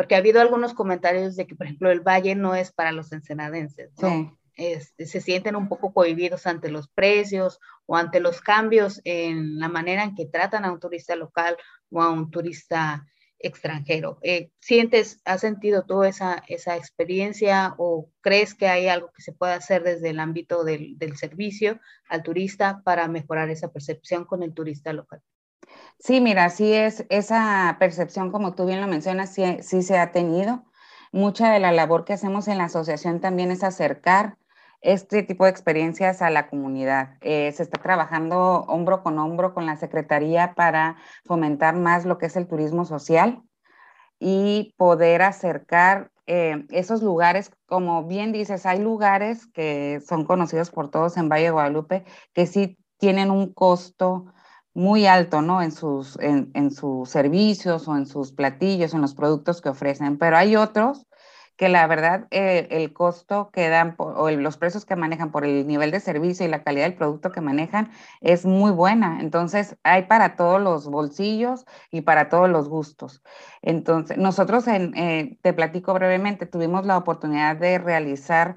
Porque 0.00 0.14
ha 0.14 0.18
habido 0.18 0.40
algunos 0.40 0.72
comentarios 0.72 1.36
de 1.36 1.46
que, 1.46 1.54
por 1.54 1.66
ejemplo, 1.66 1.90
el 1.90 2.00
valle 2.00 2.34
no 2.34 2.54
es 2.54 2.72
para 2.72 2.90
los 2.90 3.12
ensenadenses, 3.12 3.92
¿no? 4.00 4.34
Este, 4.54 5.04
se 5.04 5.20
sienten 5.20 5.56
un 5.56 5.68
poco 5.68 5.92
cohibidos 5.92 6.46
ante 6.46 6.70
los 6.70 6.88
precios 6.88 7.60
o 7.84 7.98
ante 7.98 8.18
los 8.18 8.40
cambios 8.40 9.02
en 9.04 9.58
la 9.58 9.68
manera 9.68 10.02
en 10.02 10.14
que 10.14 10.24
tratan 10.24 10.64
a 10.64 10.72
un 10.72 10.80
turista 10.80 11.16
local 11.16 11.58
o 11.90 12.00
a 12.00 12.08
un 12.08 12.30
turista 12.30 13.04
extranjero. 13.38 14.18
Eh, 14.22 14.52
¿Sientes, 14.58 15.20
has 15.26 15.42
sentido 15.42 15.84
tú 15.84 16.02
esa, 16.02 16.44
esa 16.48 16.78
experiencia 16.78 17.74
o 17.76 18.08
crees 18.22 18.54
que 18.54 18.68
hay 18.68 18.88
algo 18.88 19.12
que 19.12 19.20
se 19.20 19.34
pueda 19.34 19.52
hacer 19.52 19.82
desde 19.82 20.08
el 20.08 20.18
ámbito 20.18 20.64
del, 20.64 20.96
servicio 21.18 21.78
al 22.08 22.22
turista 22.22 22.80
para 22.84 23.06
mejorar 23.06 23.50
esa 23.50 23.70
percepción 23.70 24.24
con 24.24 24.42
el 24.42 24.54
turista 24.54 24.94
local? 24.94 25.20
Sí, 25.98 26.20
mira, 26.20 26.48
sí 26.50 26.72
es 26.72 27.04
esa 27.10 27.76
percepción, 27.78 28.30
como 28.30 28.54
tú 28.54 28.66
bien 28.66 28.80
lo 28.80 28.86
mencionas, 28.86 29.32
sí, 29.34 29.58
sí 29.62 29.82
se 29.82 29.98
ha 29.98 30.12
tenido. 30.12 30.64
Mucha 31.12 31.52
de 31.52 31.60
la 31.60 31.72
labor 31.72 32.04
que 32.04 32.12
hacemos 32.14 32.48
en 32.48 32.58
la 32.58 32.64
asociación 32.64 33.20
también 33.20 33.50
es 33.50 33.64
acercar 33.64 34.36
este 34.80 35.22
tipo 35.22 35.44
de 35.44 35.50
experiencias 35.50 36.22
a 36.22 36.30
la 36.30 36.48
comunidad. 36.48 37.16
Eh, 37.20 37.52
se 37.52 37.62
está 37.62 37.80
trabajando 37.82 38.64
hombro 38.68 39.02
con 39.02 39.18
hombro 39.18 39.52
con 39.52 39.66
la 39.66 39.76
Secretaría 39.76 40.54
para 40.54 40.96
fomentar 41.24 41.76
más 41.76 42.04
lo 42.04 42.18
que 42.18 42.26
es 42.26 42.36
el 42.36 42.46
turismo 42.46 42.84
social 42.84 43.42
y 44.18 44.74
poder 44.76 45.22
acercar 45.22 46.10
eh, 46.26 46.64
esos 46.70 47.02
lugares, 47.02 47.50
como 47.66 48.04
bien 48.04 48.32
dices, 48.32 48.64
hay 48.64 48.78
lugares 48.78 49.46
que 49.48 50.00
son 50.06 50.24
conocidos 50.24 50.70
por 50.70 50.90
todos 50.90 51.16
en 51.16 51.28
Valle 51.28 51.46
de 51.46 51.50
Guadalupe 51.50 52.04
que 52.32 52.46
sí 52.46 52.78
tienen 52.98 53.30
un 53.30 53.52
costo 53.52 54.26
muy 54.74 55.06
alto, 55.06 55.42
¿no? 55.42 55.62
En 55.62 55.72
sus, 55.72 56.18
en, 56.20 56.50
en 56.54 56.70
sus 56.70 57.08
servicios 57.10 57.88
o 57.88 57.96
en 57.96 58.06
sus 58.06 58.32
platillos, 58.32 58.94
en 58.94 59.00
los 59.00 59.14
productos 59.14 59.60
que 59.60 59.68
ofrecen, 59.68 60.18
pero 60.18 60.36
hay 60.36 60.56
otros 60.56 61.06
que 61.60 61.68
la 61.68 61.86
verdad 61.86 62.26
eh, 62.30 62.68
el 62.70 62.94
costo 62.94 63.50
que 63.52 63.68
dan 63.68 63.94
o 63.98 64.30
los 64.30 64.56
precios 64.56 64.86
que 64.86 64.96
manejan 64.96 65.30
por 65.30 65.44
el 65.44 65.66
nivel 65.66 65.90
de 65.90 66.00
servicio 66.00 66.46
y 66.46 66.48
la 66.48 66.62
calidad 66.62 66.86
del 66.86 66.94
producto 66.94 67.32
que 67.32 67.42
manejan 67.42 67.90
es 68.22 68.46
muy 68.46 68.70
buena. 68.70 69.20
Entonces, 69.20 69.76
hay 69.82 70.04
para 70.04 70.36
todos 70.36 70.58
los 70.58 70.86
bolsillos 70.86 71.66
y 71.90 72.00
para 72.00 72.30
todos 72.30 72.48
los 72.48 72.70
gustos. 72.70 73.22
Entonces, 73.60 74.16
nosotros, 74.16 74.64
eh, 74.68 75.36
te 75.42 75.52
platico 75.52 75.92
brevemente, 75.92 76.46
tuvimos 76.46 76.86
la 76.86 76.96
oportunidad 76.96 77.56
de 77.56 77.76
realizar 77.76 78.56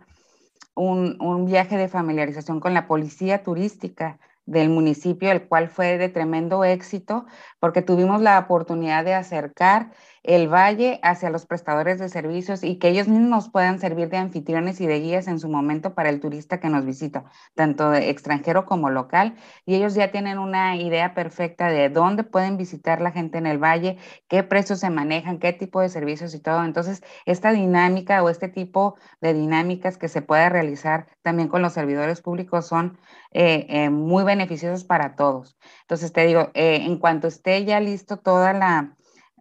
un, 0.74 1.22
un 1.22 1.46
viaje 1.46 1.76
de 1.76 1.90
familiarización 1.90 2.62
con 2.62 2.74
la 2.74 2.88
policía 2.88 3.44
turística 3.44 4.18
del 4.46 4.70
municipio, 4.70 5.32
el 5.32 5.48
cual 5.48 5.70
fue 5.70 5.98
de 5.98 6.10
tremendo 6.10 6.64
éxito 6.64 7.26
porque 7.60 7.82
tuvimos 7.82 8.22
la 8.22 8.40
oportunidad 8.40 9.06
de 9.06 9.14
acercar 9.14 9.92
el 10.24 10.48
valle 10.48 11.00
hacia 11.04 11.30
los 11.30 11.46
prestadores 11.46 12.00
de 12.00 12.08
servicios 12.08 12.64
y 12.64 12.78
que 12.78 12.88
ellos 12.88 13.10
mismos 13.10 13.50
puedan 13.50 13.80
servir 13.80 14.10
de 14.10 14.18
anfitriones 14.18 14.80
y 14.80 14.88
de 14.88 15.00
guías 15.02 15.28
en 15.28 15.40
su 15.40 15.50
momento 15.50 15.94
para 15.94 16.10
el 16.10 16.22
turista 16.22 16.62
que 16.62 16.70
nos 16.70 16.86
visita, 16.86 17.26
tanto 17.56 17.94
extranjero 17.94 18.66
como 18.66 18.90
local. 18.90 19.36
Y 19.66 19.76
ellos 19.76 19.96
ya 19.96 20.12
tienen 20.12 20.40
una 20.40 20.78
idea 20.78 21.14
perfecta 21.14 21.68
de 21.68 21.90
dónde 21.90 22.24
pueden 22.24 22.58
visitar 22.58 23.02
la 23.02 23.12
gente 23.12 23.38
en 23.38 23.48
el 23.48 23.58
valle, 23.62 23.98
qué 24.30 24.44
precios 24.44 24.80
se 24.80 24.90
manejan, 24.90 25.40
qué 25.40 25.52
tipo 25.52 25.82
de 25.82 25.90
servicios 25.90 26.34
y 26.34 26.40
todo. 26.40 26.64
Entonces, 26.64 27.04
esta 27.26 27.52
dinámica 27.52 28.24
o 28.24 28.30
este 28.30 28.48
tipo 28.48 28.96
de 29.20 29.34
dinámicas 29.34 29.98
que 29.98 30.08
se 30.08 30.22
puede 30.22 30.50
realizar 30.50 31.08
también 31.22 31.50
con 31.50 31.62
los 31.62 31.74
servidores 31.74 32.22
públicos 32.22 32.66
son 32.68 32.98
eh, 33.32 33.66
eh, 33.70 33.90
muy 33.90 34.24
beneficiosos 34.24 34.86
para 34.86 35.16
todos. 35.16 35.58
Entonces, 35.82 36.14
te 36.14 36.26
digo, 36.26 36.50
eh, 36.54 36.78
en 36.86 36.98
cuanto 36.98 37.28
esté 37.28 37.66
ya 37.66 37.80
listo 37.82 38.18
toda 38.18 38.54
la 38.54 38.96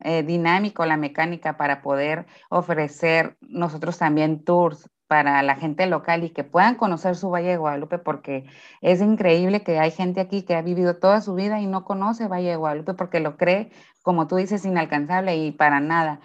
eh, 0.05 0.23
dinámico 0.23 0.85
la 0.87 0.97
mecánica 0.97 1.57
para 1.57 1.83
poder 1.83 2.27
ofrecer 2.51 3.37
nosotros 3.41 3.99
también 3.99 4.45
tours 4.45 4.89
para 5.07 5.43
la 5.43 5.57
gente 5.57 5.87
local 5.87 6.25
y 6.25 6.31
que 6.31 6.43
puedan 6.43 6.75
conocer 6.75 7.17
su 7.17 7.29
Valle 7.29 7.51
de 7.51 7.57
Guadalupe, 7.59 7.99
porque 7.99 8.47
es 8.81 9.03
increíble 9.03 9.63
que 9.63 9.79
hay 9.79 9.91
gente 9.91 10.21
aquí 10.21 10.43
que 10.43 10.55
ha 10.55 10.63
vivido 10.63 10.97
toda 10.97 11.21
su 11.21 11.35
vida 11.35 11.61
y 11.61 11.67
no 11.67 11.85
conoce 11.85 12.29
Valle 12.29 12.49
de 12.49 12.57
Guadalupe 12.57 12.95
porque 12.95 13.21
lo 13.21 13.37
cree, 13.37 13.71
como 14.03 14.27
tú 14.27 14.37
dices, 14.37 14.65
inalcanzable 14.65 15.37
y 15.37 15.53
para 15.53 15.81
nada 15.81 16.21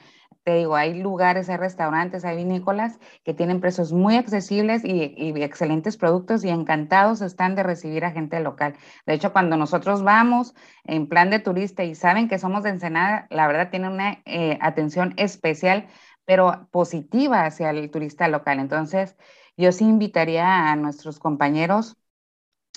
te 0.47 0.55
digo, 0.55 0.77
hay 0.77 0.93
lugares, 0.93 1.49
hay 1.49 1.57
restaurantes, 1.57 2.23
hay 2.23 2.37
vinícolas 2.37 2.99
que 3.25 3.33
tienen 3.33 3.59
precios 3.59 3.91
muy 3.91 4.15
accesibles 4.15 4.81
y, 4.85 5.33
excelentes 5.43 5.97
productos 5.97 6.45
y 6.45 6.49
encantados 6.49 7.19
están 7.19 7.53
de 7.55 7.63
recibir 7.63 8.05
a 8.05 8.11
gente 8.11 8.39
local. 8.39 8.73
De 9.05 9.13
hecho, 9.13 9.33
cuando 9.33 9.57
nosotros 9.57 10.03
vamos 10.03 10.55
en 10.85 11.09
plan 11.09 11.31
de 11.31 11.39
turista 11.39 11.83
y 11.83 11.95
saben 11.95 12.29
que 12.29 12.39
somos 12.39 12.63
de 12.63 12.69
Ensenada, 12.69 13.27
la 13.29 13.45
verdad 13.45 13.69
tienen 13.71 13.91
una 13.91 14.21
eh, 14.23 14.57
atención 14.61 15.13
especial, 15.17 15.89
pero 16.23 16.69
positiva 16.71 17.43
hacia 17.45 17.71
el 17.71 17.91
turista 17.91 18.29
local. 18.29 18.59
Entonces, 18.59 19.17
yo 19.57 19.73
sí 19.73 19.83
invitaría 19.83 20.71
a 20.71 20.77
nuestros 20.77 21.19
compañeros 21.19 21.97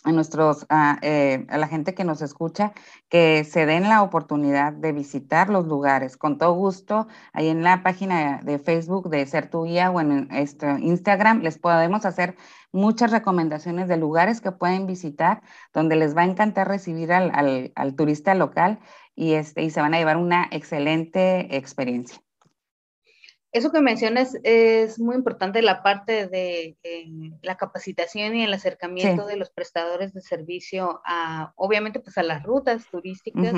a 0.05 0.13
nuestros, 0.13 0.67
eh, 1.03 1.47
a, 1.49 1.59
la 1.59 1.69
gente 1.69 1.95
que 1.95 2.05
nos 2.05 2.23
escucha, 2.23 2.73
que 3.09 3.45
se 3.45 3.67
den 3.67 3.85
la 3.85 4.03
oportunidad 4.03 4.73
de 4.73 4.93
visitar 4.93 5.51
los 5.51 5.67
lugares. 5.67 6.17
Con 6.17 6.39
todo 6.39 6.55
gusto, 6.55 7.07
ahí 7.33 7.49
en 7.49 7.63
la 7.63 7.83
página 7.83 8.41
de 8.43 8.59
Facebook 8.59 9.11
de 9.11 9.27
Ser 9.27 9.51
Tu 9.51 9.65
Guía 9.65 9.91
o 9.91 10.01
en 10.01 10.29
este 10.33 10.71
Instagram, 10.81 11.41
les 11.43 11.59
podemos 11.59 12.07
hacer 12.07 12.37
muchas 12.73 13.11
recomendaciones 13.11 13.89
de 13.89 13.97
lugares 13.97 14.41
que 14.41 14.53
pueden 14.53 14.87
visitar, 14.87 15.43
donde 15.75 15.97
les 15.97 16.17
va 16.17 16.23
a 16.23 16.27
encantar 16.27 16.69
recibir 16.69 17.13
al, 17.13 17.31
al, 17.35 17.73
al 17.75 17.95
turista 17.95 18.35
local 18.35 18.81
y, 19.15 19.35
este, 19.35 19.63
y 19.63 19.71
se 19.71 19.81
van 19.81 19.95
a 19.95 19.99
llevar 19.99 20.17
una 20.17 20.49
excelente 20.51 21.57
experiencia. 21.57 22.23
Eso 23.53 23.73
que 23.73 23.81
mencionas 23.81 24.37
es 24.45 25.01
muy 25.01 25.17
importante, 25.17 25.61
la 25.61 25.83
parte 25.83 26.29
de 26.29 26.77
eh, 26.85 27.07
la 27.43 27.57
capacitación 27.57 28.37
y 28.37 28.45
el 28.45 28.55
acercamiento 28.55 29.27
de 29.27 29.37
los 29.37 29.51
prestadores 29.51 30.13
de 30.15 30.21
servicio 30.21 31.01
a, 31.05 31.53
obviamente, 31.57 31.99
pues 31.99 32.17
a 32.19 32.23
las 32.23 32.45
rutas 32.45 32.87
turísticas, 32.91 33.55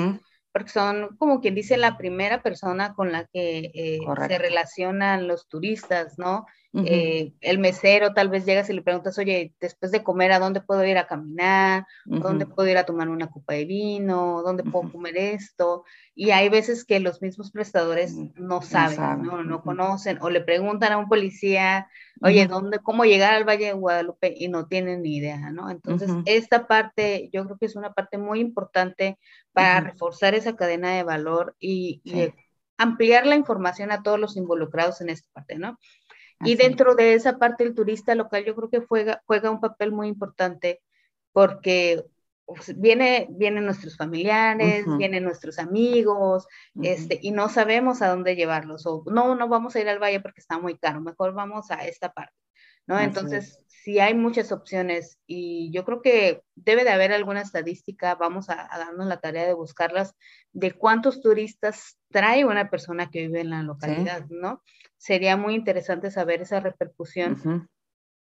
porque 0.51 0.69
son 0.69 1.15
como 1.17 1.41
quien 1.41 1.53
dice 1.53 1.77
la 1.77 1.97
primera 1.97 2.41
persona 2.41 2.95
con 2.95 3.11
la 3.11 3.25
que 3.25 3.71
eh, 3.73 3.99
se 4.27 4.37
relacionan 4.39 5.27
los 5.27 5.47
turistas, 5.47 6.17
¿no? 6.17 6.45
Eh, 6.75 7.33
el 7.41 7.59
mesero 7.59 8.13
tal 8.13 8.29
vez 8.29 8.45
llegas 8.45 8.67
y 8.69 8.73
le 8.73 8.81
preguntas, 8.81 9.19
oye, 9.19 9.53
después 9.61 9.91
de 9.91 10.01
comer, 10.01 10.31
¿a 10.31 10.39
dónde 10.39 10.59
puedo 10.59 10.83
ir 10.83 10.97
a 10.97 11.05
caminar? 11.05 11.85
¿Dónde 12.05 12.47
puedo 12.47 12.67
ir 12.67 12.77
a 12.77 12.85
tomar 12.85 13.09
una 13.09 13.29
copa 13.29 13.53
de 13.53 13.65
vino? 13.65 14.41
¿Dónde 14.43 14.63
puedo 14.63 14.91
comer 14.91 15.15
esto? 15.15 15.83
Y 16.15 16.31
hay 16.31 16.49
veces 16.49 16.83
que 16.83 16.99
los 16.99 17.21
mismos 17.21 17.51
prestadores 17.51 18.15
no 18.35 18.61
saben, 18.63 19.21
no, 19.21 19.43
no, 19.43 19.61
conocen, 19.61 20.17
o 20.21 20.31
le 20.31 20.41
preguntan 20.41 20.93
a 20.93 20.97
un 20.97 21.09
policía 21.09 21.87
oye, 22.21 22.47
¿dónde, 22.47 22.79
cómo 22.79 23.05
llegar 23.05 23.33
al 23.33 23.47
Valle 23.47 23.67
de 23.67 23.73
Guadalupe? 23.73 24.33
Y 24.35 24.47
no 24.47 24.67
tienen 24.67 25.01
ni 25.01 25.17
idea, 25.17 25.51
¿no? 25.51 25.69
Entonces, 25.69 26.09
esta 26.25 26.67
parte, 26.67 27.29
yo 27.33 27.45
creo 27.45 27.57
que 27.57 27.65
es 27.65 27.75
una 27.75 27.93
parte 27.93 28.17
muy 28.17 28.39
importante 28.39 29.17
para 29.51 29.81
reforzar 29.81 30.33
esa 30.33 30.55
cadena 30.55 30.95
de 30.95 31.03
valor 31.03 31.55
y, 31.59 32.01
ampliar 32.75 33.27
la 33.27 33.35
información 33.35 33.91
a 33.91 34.01
todos 34.01 34.19
los 34.19 34.35
involucrados 34.35 34.99
en 34.99 35.09
esta 35.09 35.29
parte, 35.31 35.59
¿no? 35.59 35.77
Y 36.45 36.55
dentro 36.55 36.95
de 36.95 37.13
esa 37.13 37.37
parte, 37.37 37.63
el 37.63 37.75
turista 37.75 38.15
local 38.15 38.45
yo 38.45 38.55
creo 38.55 38.69
que 38.69 38.79
juega, 38.79 39.21
juega 39.25 39.51
un 39.51 39.59
papel 39.59 39.91
muy 39.91 40.07
importante 40.07 40.81
porque 41.31 42.05
pues, 42.45 42.79
viene, 42.79 43.27
vienen 43.31 43.65
nuestros 43.65 43.97
familiares, 43.97 44.85
vienen 44.97 45.23
nuestros 45.23 45.59
amigos, 45.59 46.47
este, 46.81 47.19
y 47.21 47.31
no 47.31 47.49
sabemos 47.49 48.01
a 48.01 48.09
dónde 48.09 48.35
llevarlos, 48.35 48.85
o 48.85 49.03
no, 49.07 49.35
no 49.35 49.47
vamos 49.47 49.75
a 49.75 49.79
ir 49.79 49.89
al 49.89 49.99
valle 49.99 50.19
porque 50.19 50.41
está 50.41 50.59
muy 50.59 50.77
caro, 50.77 51.01
mejor 51.01 51.33
vamos 51.33 51.71
a 51.71 51.85
esta 51.87 52.11
parte, 52.11 52.35
¿no? 52.85 52.99
Entonces, 52.99 53.59
sí 53.83 53.99
hay 53.99 54.13
muchas 54.13 54.53
opciones 54.53 55.19
y 55.27 55.69
yo 55.71 55.83
creo 55.83 56.01
que 56.01 56.41
debe 56.55 56.85
de 56.85 56.91
haber 56.91 57.11
alguna 57.11 57.41
estadística, 57.41 58.15
vamos 58.15 58.49
a, 58.49 58.69
darnos 58.71 59.07
la 59.07 59.19
tarea 59.19 59.45
de 59.45 59.53
buscarlas, 59.53 60.15
de 60.53 60.71
cuántos 60.71 61.21
turistas 61.21 61.97
trae 62.09 62.45
una 62.45 62.69
persona 62.69 63.09
que 63.09 63.27
vive 63.27 63.41
en 63.41 63.49
la 63.49 63.61
localidad, 63.61 64.25
¿no? 64.29 64.63
Sería 64.97 65.35
muy 65.35 65.55
interesante 65.55 66.11
saber 66.11 66.41
esa 66.41 66.61
repercusión. 66.61 67.67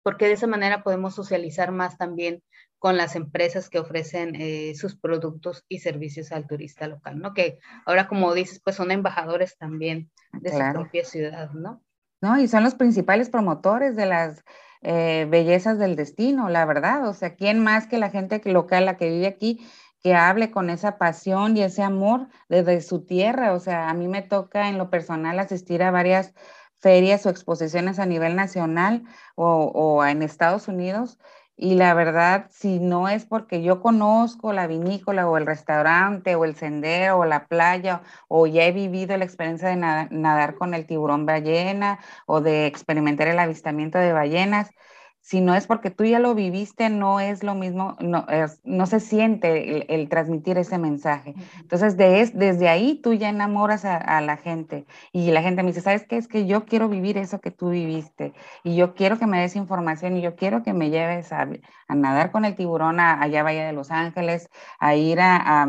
porque 0.04 0.28
de 0.28 0.34
esa 0.34 0.46
manera 0.46 0.84
podemos 0.84 1.16
socializar 1.16 1.72
más 1.72 1.98
también 1.98 2.44
con 2.78 2.98
las 2.98 3.16
empresas 3.16 3.70
que 3.70 3.80
ofrecen 3.80 4.36
eh, 4.36 4.76
sus 4.76 4.96
productos 4.96 5.64
y 5.70 5.80
servicios 5.80 6.32
al 6.34 6.48
turista 6.48 6.88
local, 6.88 7.18
¿no? 7.18 7.34
Que 7.34 7.60
ahora, 7.86 8.08
como 8.08 8.34
dices, 8.34 8.62
pues 8.64 8.76
son 8.76 8.92
embajadores 8.92 9.58
también 9.58 10.12
de 10.34 10.52
su 10.52 10.74
propia 10.74 11.06
ciudad, 11.06 11.52
¿no? 11.52 11.82
No, 12.22 12.40
y 12.40 12.48
son 12.48 12.64
los 12.64 12.76
principales 12.76 13.30
promotores 13.30 13.96
de 13.96 14.06
las 14.06 14.44
eh, 14.82 15.28
bellezas 15.30 15.78
del 15.78 15.96
destino, 15.96 16.50
la 16.50 16.66
verdad. 16.66 17.08
O 17.08 17.14
sea, 17.14 17.36
¿quién 17.36 17.60
más 17.60 17.88
que 17.88 17.98
la 17.98 18.10
gente 18.10 18.42
local, 18.46 18.86
la 18.86 18.98
que 18.98 19.10
vive 19.10 19.28
aquí, 19.28 19.66
que 20.02 20.16
hable 20.16 20.52
con 20.52 20.70
esa 20.70 20.98
pasión 20.98 21.58
y 21.58 21.64
ese 21.64 21.84
amor 21.84 22.28
desde 22.50 22.82
su 22.82 23.06
tierra? 23.06 23.54
O 23.54 23.60
sea, 23.60 23.90
a 23.90 23.94
mí 23.94 24.08
me 24.08 24.22
toca 24.22 24.70
en 24.70 24.78
lo 24.78 24.90
personal 24.90 25.40
asistir 25.40 25.84
a 25.84 25.92
varias 25.92 26.34
ferias 26.80 27.26
o 27.26 27.30
exposiciones 27.30 28.00
a 28.00 28.06
nivel 28.06 28.36
nacional 28.36 29.04
o, 29.36 29.72
o 29.74 30.06
en 30.06 30.22
Estados 30.22 30.68
Unidos 30.68 31.20
y 31.58 31.76
la 31.76 31.94
verdad, 31.94 32.48
si 32.52 32.80
no 32.80 33.08
es 33.08 33.26
porque 33.26 33.64
yo 33.64 33.82
conozco 33.82 34.52
la 34.54 34.68
vinícola 34.68 35.30
o 35.30 35.38
el 35.38 35.46
restaurante 35.46 36.36
o 36.36 36.44
el 36.46 36.56
sendero 36.56 37.20
o 37.20 37.26
la 37.26 37.48
playa 37.48 38.02
o 38.28 38.46
ya 38.48 38.66
he 38.66 38.72
vivido 38.74 39.16
la 39.18 39.24
experiencia 39.26 39.70
de 39.70 39.78
nadar, 39.78 40.56
con 40.56 40.74
el 40.74 40.86
tiburón 40.86 41.26
ballena 41.26 42.00
o 42.26 42.42
de 42.42 42.66
experimentar 42.68 43.28
el 43.30 43.40
avistamiento 43.40 43.98
de 44.00 44.12
ballenas, 44.14 44.70
si 45.26 45.42
no 45.42 45.56
es 45.56 45.66
porque 45.66 45.90
tú 45.90 46.06
ya 46.06 46.20
lo 46.20 46.36
viviste, 46.36 46.92
no 46.92 47.20
es 47.20 47.44
lo 47.44 47.56
mismo, 47.56 47.98
no, 48.00 48.28
no 48.64 48.86
se 48.86 49.00
siente 49.00 49.92
el, 49.92 50.08
transmitir 50.08 50.60
ese 50.60 50.78
mensaje. 50.78 51.34
Entonces, 51.62 51.98
de, 51.98 52.30
desde 52.36 52.70
ahí 52.70 53.02
tú 53.02 53.12
ya 53.14 53.30
enamoras 53.30 53.86
a, 53.86 54.22
la 54.22 54.38
gente 54.38 54.86
y 55.12 55.32
la 55.32 55.42
gente 55.42 55.64
me 55.64 55.70
dice, 55.70 55.82
¿sabes 55.82 56.06
qué? 56.06 56.18
Es 56.18 56.28
que 56.28 56.46
yo 56.46 56.66
quiero 56.66 56.90
vivir 56.90 57.18
eso 57.18 57.42
que 57.42 57.50
tú 57.50 57.72
viviste 57.72 58.34
y 58.64 58.76
yo 58.76 58.94
quiero 58.94 59.18
que 59.18 59.26
me 59.26 59.42
des 59.42 59.56
información 59.56 60.16
y 60.16 60.22
yo 60.22 60.36
quiero 60.36 60.62
que 60.62 60.74
me 60.74 60.92
lleves 60.92 61.34
a, 61.34 61.48
nadar 61.90 62.30
con 62.30 62.46
el 62.46 62.54
tiburón 62.54 63.00
a, 63.00 63.20
allá 63.20 63.42
Valle 63.42 63.64
de 63.64 63.74
Los 63.74 63.90
Ángeles, 63.90 64.52
a 64.80 64.94
ir 64.94 65.20
a 65.22 65.66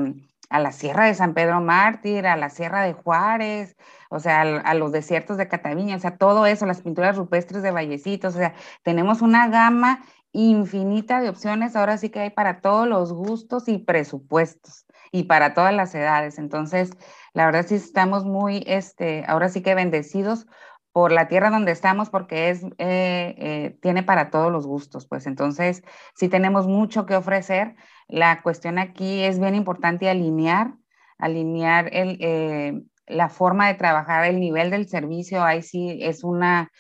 a 0.49 0.61
la 0.61 0.73
Sierra 0.73 1.07
de 1.07 1.15
San 1.15 1.35
Pedro 1.35 1.61
Mártir, 1.61 2.27
a 2.27 2.37
la 2.37 2.51
Sierra 2.51 2.83
de 2.83 2.93
Juárez, 2.93 3.77
o 4.11 4.21
sea, 4.21 4.43
a, 4.43 4.75
los 4.75 4.93
desiertos 4.93 5.37
de 5.37 5.49
Cataviña, 5.49 5.97
o 5.97 5.99
sea, 5.99 6.17
todo 6.17 6.47
eso, 6.47 6.67
las 6.67 6.83
pinturas 6.83 7.17
rupestres 7.17 7.63
de 7.63 7.71
Vallecitos, 7.71 8.35
o 8.35 8.39
sea, 8.39 8.55
tenemos 8.83 9.23
una 9.23 9.49
gama 9.49 10.05
infinita 10.33 11.21
de 11.21 11.31
opciones, 11.31 11.77
ahora 11.77 11.97
sí 11.99 12.11
que 12.11 12.21
hay 12.21 12.31
para 12.31 12.61
todos 12.61 12.87
los 12.87 13.13
gustos 13.13 13.69
y 13.69 13.79
presupuestos 13.79 14.87
y 15.11 15.25
para 15.25 15.55
todas 15.55 15.73
las 15.73 15.95
edades. 15.95 16.39
Entonces, 16.39 16.91
la 17.33 17.47
verdad 17.47 17.65
sí 17.67 17.77
estamos 17.77 18.25
muy, 18.25 18.63
este, 18.67 19.25
ahora 19.27 19.49
sí 19.49 19.63
que 19.63 19.75
bendecidos 19.75 20.47
por 20.93 21.13
la 21.13 21.29
tierra 21.29 21.51
donde 21.51 21.73
estamos 21.73 22.09
porque 22.09 22.49
es, 22.49 22.65
eh, 22.79 23.35
eh, 23.39 23.79
tiene 23.83 24.03
para 24.03 24.31
todos 24.31 24.51
los 24.51 24.67
gustos, 24.67 25.07
pues 25.07 25.27
entonces 25.27 25.83
sí 26.15 26.31
tenemos 26.31 26.67
mucho 26.67 27.05
que 27.05 27.17
ofrecer. 27.17 27.77
La 28.09 28.41
cuestión 28.43 28.79
aquí 28.79 29.23
es 29.23 29.39
bien 29.39 29.55
importante 29.55 30.09
alinear, 30.09 30.75
alinear 31.19 31.91
el, 31.95 32.17
eh, 32.21 32.83
la 33.07 33.29
forma 33.29 33.69
de 33.69 33.75
trabajar, 33.75 34.25
el 34.25 34.41
nivel 34.41 34.71
del 34.71 34.89
servicio, 34.89 35.43
ahí 35.43 35.63
sí 35.63 35.99
es 36.03 36.25
una, 36.25 36.71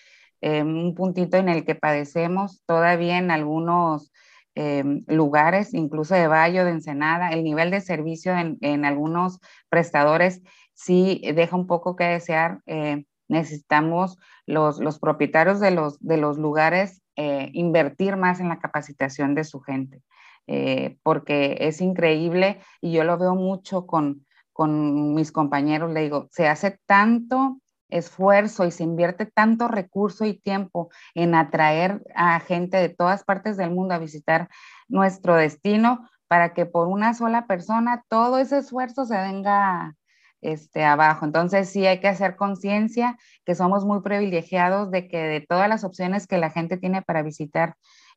un 0.42 0.94
puntito 0.94 1.36
en 1.36 1.48
el 1.48 1.64
que 1.64 1.74
padecemos 1.74 2.62
todavía 2.66 3.18
en 3.18 3.30
algunos 3.30 4.12
lugares, 5.06 5.74
incluso 5.74 6.14
de 6.14 6.28
Valle 6.28 6.64
de 6.64 6.70
Ensenada, 6.70 7.28
el 7.28 7.44
nivel 7.44 7.70
de 7.70 7.82
servicio 7.82 8.34
en, 8.36 8.56
en 8.62 8.86
algunos 8.86 9.38
prestadores 9.68 10.40
sí 10.72 11.20
deja 11.34 11.56
un 11.56 11.66
poco 11.66 11.94
que 11.94 12.04
desear 12.04 12.60
necesitamos 13.28 14.18
los, 14.46 14.78
los 14.78 14.98
propietarios 14.98 15.60
de 15.60 15.70
los, 15.70 15.98
de 16.00 16.16
los 16.16 16.38
lugares 16.38 17.02
eh, 17.16 17.50
invertir 17.52 18.16
más 18.16 18.40
en 18.40 18.48
la 18.48 18.58
capacitación 18.58 19.34
de 19.34 19.44
su 19.44 19.60
gente, 19.60 20.02
eh, 20.46 20.98
porque 21.02 21.56
es 21.60 21.80
increíble 21.80 22.60
y 22.80 22.92
yo 22.92 23.04
lo 23.04 23.18
veo 23.18 23.34
mucho 23.34 23.86
con, 23.86 24.25
con 24.57 25.12
mis 25.12 25.33
compañeros, 25.33 25.92
le 25.92 26.01
digo, 26.01 26.29
se 26.33 26.49
hace 26.49 26.81
tanto 26.87 27.59
esfuerzo 27.90 28.64
y 28.64 28.71
se 28.71 28.85
invierte 28.85 29.27
tanto 29.27 29.69
recurso 29.69 30.25
y 30.25 30.40
tiempo 30.40 30.88
en 31.14 31.35
atraer 31.35 32.03
a 32.14 32.40
gente 32.40 32.79
de 32.79 32.88
todas 32.88 33.23
partes 33.23 33.59
del 33.59 33.71
mundo 33.71 33.92
a 33.92 33.99
visitar 33.99 34.49
nuestro 34.88 35.35
destino 35.37 36.09
para 36.27 36.55
que 36.55 36.64
por 36.64 36.88
una 36.88 37.12
sola 37.12 37.47
persona 37.47 38.03
todo 38.09 38.38
ese 38.38 38.57
esfuerzo 38.57 39.05
se 39.05 39.19
venga 39.19 39.95
este, 40.40 40.85
abajo. 40.85 41.27
Entonces 41.27 41.69
sí 41.69 41.85
hay 41.85 42.01
que 42.01 42.09
hacer 42.09 42.37
conciencia 42.37 43.19
que 43.45 43.55
somos 43.55 43.85
muy 43.85 44.01
privilegiados 44.01 44.90
de 44.90 45.07
que 45.07 45.19
de 45.19 45.42
todas 45.42 45.69
las 45.69 45.85
opciones 45.85 46.27
que 46.27 46.38
la 46.38 46.49
gente 46.49 46.79
tiene 46.79 47.03
para 47.03 47.23
visitar 47.23 47.75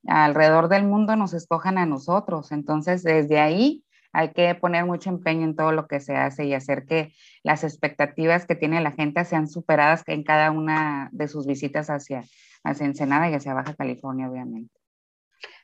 alrededor 0.08 0.70
del 0.70 0.86
mundo 0.86 1.18
nos 1.18 1.34
escojan 1.34 1.78
a 1.78 1.86
nosotros. 1.86 2.54
Entonces 2.54 3.04
desde 3.04 3.42
ahí 3.42 3.84
hay 4.12 4.32
que 4.34 4.54
poner 4.56 4.86
mucho 4.86 5.10
empeño 5.10 5.44
en 5.46 5.56
todo 5.56 5.72
lo 5.72 5.88
que 5.88 6.00
se 6.00 6.16
hace 6.16 6.46
y 6.46 6.54
hacer 6.54 6.86
que 6.86 7.14
las 7.44 7.64
expectativas 7.64 8.46
que 8.46 8.56
tiene 8.56 8.82
la 8.82 8.92
gente 8.92 9.24
sean 9.26 9.48
superadas 9.48 10.04
en 10.08 10.24
cada 10.24 10.52
una 10.52 11.10
de 11.12 11.28
sus 11.28 11.46
visitas 11.46 11.90
hacia, 11.90 12.24
hacia 12.64 12.86
Ensenada 12.86 13.30
y 13.30 13.34
hacia 13.34 13.54
Baja 13.54 13.76
California, 13.76 14.30
obviamente. 14.30 14.74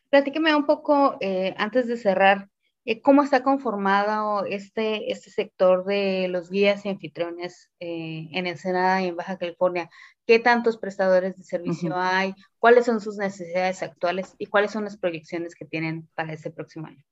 Platíqueme 0.09 0.55
un 0.55 0.65
poco, 0.65 1.17
eh, 1.19 1.55
antes 1.57 1.87
de 1.87 1.97
cerrar, 1.97 2.49
eh, 2.87 3.01
cómo 3.01 3.23
está 3.23 3.41
conformado 3.41 4.45
este, 4.45 5.11
este 5.11 5.31
sector 5.31 5.85
de 5.85 6.27
los 6.27 6.51
guías 6.51 6.85
y 6.85 6.89
anfitriones 6.89 7.71
eh, 7.79 8.29
en 8.31 8.45
Ensenada 8.45 9.01
y 9.01 9.07
en 9.07 9.15
Baja 9.15 9.39
California. 9.39 9.89
¿Qué 10.27 10.37
tantos 10.37 10.77
prestadores 10.77 11.35
de 11.35 11.43
servicio 11.43 11.95
hay? 11.97 12.35
¿Cuáles 12.59 12.85
son 12.85 13.01
sus 13.01 13.17
necesidades 13.17 13.81
actuales 13.81 14.35
y 14.37 14.45
cuáles 14.45 14.71
son 14.71 14.83
las 14.83 14.97
proyecciones 14.97 15.55
que 15.55 15.65
tienen 15.65 16.07
para 16.13 16.33
este 16.33 16.51
próximo 16.51 16.85
año? 16.85 17.03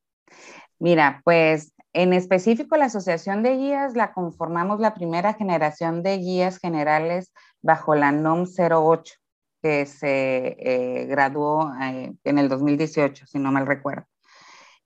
Mira, 0.80 1.22
pues 1.24 1.74
en 1.94 2.14
específico 2.14 2.76
la 2.78 2.86
Asociación 2.86 3.44
de 3.44 3.56
Guías 3.58 3.96
la 3.96 4.14
conformamos 4.14 4.80
la 4.80 4.94
primera 4.94 5.34
generación 5.34 6.04
de 6.04 6.18
guías 6.18 6.58
generales 6.58 7.32
bajo 7.62 7.96
la 7.96 8.12
NOM 8.12 8.46
08, 8.48 9.14
que 9.62 9.86
se 9.86 10.58
eh, 10.60 11.06
graduó 11.06 11.72
en 11.80 12.38
el 12.38 12.50
2018, 12.50 13.28
si 13.28 13.40
no 13.40 13.52
mal 13.52 13.68
recuerdo. 13.68 14.06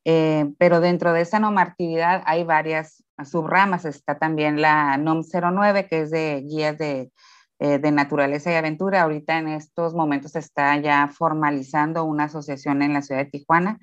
Eh, 0.10 0.54
pero 0.58 0.80
dentro 0.80 1.12
de 1.12 1.22
esa 1.22 1.40
normatividad 1.40 2.24
hay 2.26 2.44
varias 2.46 3.04
subramas. 3.26 3.84
Está 3.84 4.18
también 4.18 4.62
la 4.62 4.98
NOM 4.98 5.24
09, 5.24 5.88
que 5.88 6.02
es 6.04 6.12
de 6.12 6.42
guías 6.48 6.78
de, 6.78 7.12
eh, 7.60 7.80
de 7.80 7.92
naturaleza 7.92 8.52
y 8.52 8.56
aventura. 8.56 9.02
Ahorita 9.02 9.38
en 9.38 9.50
estos 9.50 9.94
momentos 9.94 10.36
está 10.36 10.78
ya 10.78 11.10
formalizando 11.10 12.06
una 12.06 12.26
asociación 12.26 12.82
en 12.84 12.94
la 12.94 13.02
ciudad 13.02 13.26
de 13.26 13.32
Tijuana, 13.32 13.80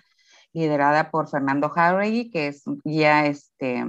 liderada 0.54 1.10
por 1.10 1.28
Fernando 1.28 1.68
Jauregui, 1.68 2.30
que 2.30 2.48
es 2.48 2.62
guía 2.84 3.26
este, 3.26 3.84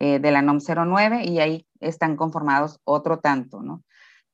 eh, 0.00 0.18
de 0.18 0.30
la 0.32 0.42
NOM 0.42 0.58
09, 0.58 1.24
y 1.24 1.38
ahí 1.38 1.66
están 1.80 2.16
conformados 2.16 2.80
otro 2.84 3.20
tanto, 3.20 3.62
¿no? 3.62 3.84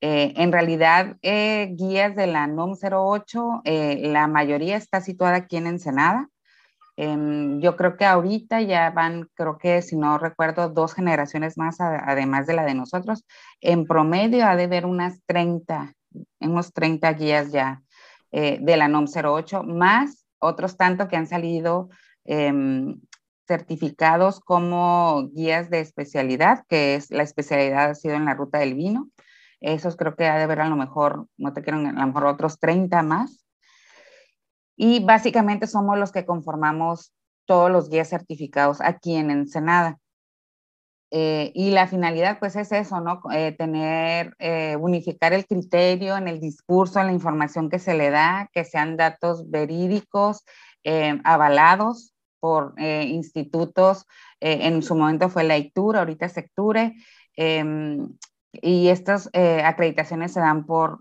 en 0.07 0.53
realidad, 0.53 1.17
guías 1.23 2.15
de 2.15 2.27
la 2.27 2.47
NOM 2.47 2.75
08, 2.75 3.63
la 3.65 4.27
mayoría 4.27 4.77
está 4.77 5.01
situada 5.01 5.37
aquí 5.37 5.57
en 5.57 5.67
Ensenada, 5.67 6.29
Em, 6.97 7.61
yo 7.61 7.77
creo 7.77 7.97
que 7.97 8.05
ahorita 8.05 8.61
ya 8.61 8.91
van, 8.91 9.29
creo 9.35 9.59
que 9.59 9.83
si 9.83 9.97
no 9.97 10.19
recuerdo, 10.19 10.69
dos 10.69 10.95
generaciones 10.95 11.59
más, 11.59 11.81
además 11.81 12.47
de 12.47 12.55
la 12.55 12.65
de 12.65 12.75
nosotros. 12.75 13.25
En 13.61 13.87
promedio 13.87 14.47
ha 14.47 14.57
de 14.57 14.65
haber 14.65 14.87
unas 14.87 15.21
30, 15.27 15.93
unos 16.41 16.73
30 16.73 17.13
guías 17.15 17.51
ya 17.53 17.83
eh, 18.31 18.59
de 18.61 18.77
la 18.77 18.89
NOM 18.89 19.07
08, 19.07 19.65
más 19.65 20.24
otros 20.45 20.77
tanto 20.77 21.09
que 21.09 21.17
han 21.17 21.27
salido 21.27 21.89
em, 22.25 23.01
certificados 23.47 24.41
como 24.41 25.29
guías 25.33 25.71
de 25.71 25.81
especialidad, 25.81 26.65
que 26.69 26.95
es 26.95 27.11
la 27.11 27.23
especialidad 27.23 27.91
ha 27.91 27.95
sido 27.95 28.15
en 28.15 28.25
la 28.25 28.35
ruta 28.35 28.59
del 28.59 28.75
vino. 28.75 29.11
Esos 29.61 29.97
creo 29.97 30.15
que 30.17 30.27
ha 30.27 30.37
de 30.37 30.45
haber 30.45 30.61
a 30.61 30.69
lo 30.69 30.77
mejor, 30.77 31.27
no 31.37 31.53
te 31.53 31.63
quiero, 31.63 31.79
a 31.79 31.93
lo 31.93 32.07
mejor 32.07 32.27
otros 32.27 32.59
30 32.59 33.03
más. 33.03 33.47
Y 34.77 35.05
básicamente 35.05 35.67
somos 35.67 35.99
los 35.99 36.13
que 36.13 36.27
conformamos 36.27 37.13
todos 37.47 37.71
los 37.71 37.89
guías 37.89 38.09
certificados 38.09 38.81
aquí 38.81 39.17
en 39.17 39.31
Ensenada. 39.31 39.99
Eh, 41.17 41.53
y 41.55 41.71
la 41.71 41.87
finalidad, 41.87 42.41
pues, 42.41 42.57
es 42.57 42.73
eso, 42.73 43.01
¿no? 43.01 43.21
Eh, 43.33 43.53
tener, 43.53 44.35
eh, 44.41 44.77
unificar 44.81 45.33
el 45.33 45.47
criterio 45.47 46.17
en 46.17 46.27
el 46.27 46.41
discurso, 46.41 46.99
en 46.99 47.07
la 47.07 47.13
información 47.13 47.71
que 47.71 47.79
se 47.79 47.95
le 47.95 48.11
da, 48.11 48.51
que 48.53 48.65
sean 48.65 48.97
datos 48.97 49.49
verídicos, 49.49 50.45
avalados 51.23 52.15
por 52.41 52.75
institutos, 52.79 54.07
en 54.41 54.83
su 54.83 54.95
momento 54.97 55.31
fue 55.31 55.45
la 55.45 55.57
ICTUR, 55.57 55.97
ahorita 55.97 56.27
es 56.27 56.33
Secture, 56.33 56.93
em, 57.37 58.19
y 58.53 58.89
estas 58.89 59.31
acreditaciones 59.33 60.33
se 60.33 60.41
dan 60.41 60.67
por 60.67 61.01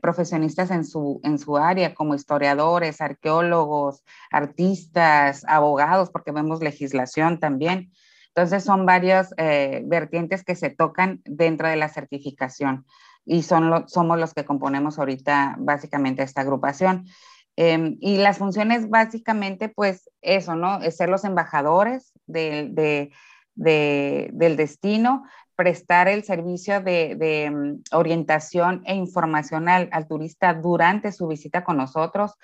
profesionistas 0.00 0.70
en 0.70 0.84
su, 0.84 1.20
en 1.24 1.38
su 1.40 1.56
área, 1.56 1.94
como 1.94 2.14
historiadores, 2.14 3.00
arqueólogos, 3.00 4.04
artistas, 4.30 5.44
abogados, 5.48 6.10
porque 6.10 6.30
vemos 6.30 6.60
legislación 6.60 7.40
también. 7.40 7.90
Entonces 8.38 8.62
son 8.62 8.86
varias 8.86 9.34
eh, 9.36 9.82
vertientes 9.84 10.44
que 10.44 10.54
se 10.54 10.70
tocan 10.70 11.20
dentro 11.24 11.66
de 11.66 11.74
la 11.74 11.88
certificación 11.88 12.86
y 13.24 13.42
son 13.42 13.88
somos 13.88 14.16
los 14.16 14.32
que 14.32 14.44
componemos 14.44 14.96
ahorita 14.96 15.56
básicamente 15.58 16.22
esta 16.22 16.42
agrupación. 16.42 17.06
Em, 17.56 17.96
y 18.00 18.18
las 18.18 18.38
funciones 18.38 18.88
básicamente, 18.90 19.68
pues 19.68 20.08
eso, 20.22 20.54
¿no? 20.54 20.80
Es 20.82 20.98
ser 20.98 21.08
los 21.08 21.24
embajadores 21.24 22.12
del 22.26 23.10
destino, 23.56 25.24
prestar 25.58 26.06
el 26.06 26.22
servicio 26.22 26.80
de, 26.80 27.50
mm, 27.50 27.96
orientación 27.96 28.80
e 28.86 28.94
información 28.94 29.68
al, 29.68 29.90
turista 30.06 30.54
durante 30.54 31.10
su 31.10 31.26
visita 31.26 31.64
con 31.64 31.76
nosotros. 31.76 32.34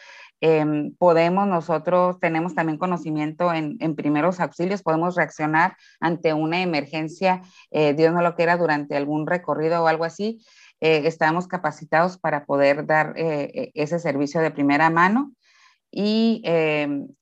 Em, 0.40 0.92
podemos 0.96 1.46
nosotros, 1.46 2.18
tenemos 2.18 2.57
también 2.57 2.77
conocimiento 2.77 3.55
en, 3.55 3.94
primeros 3.94 4.40
auxilios, 4.40 4.83
podemos 4.83 5.14
reaccionar 5.14 5.77
ante 6.00 6.35
una 6.35 6.61
emergencia, 6.61 7.42
eh, 7.70 7.94
Dios 7.94 8.12
no 8.12 8.20
lo 8.20 8.35
quiera, 8.35 8.57
durante 8.57 8.96
algún 8.96 9.29
recorrido 9.29 9.85
o 9.85 9.87
algo 9.87 10.05
así. 10.05 10.44
Eh, 10.81 11.03
estamos 11.05 11.46
capacitados 11.46 12.18
para 12.18 12.44
poder 12.44 12.85
dar 12.85 13.14
eh, 13.16 13.70
ese 13.74 14.00
servicio 14.00 14.40
de 14.40 14.50
primera 14.50 14.90
mano. 14.90 15.31
Y, 15.96 16.42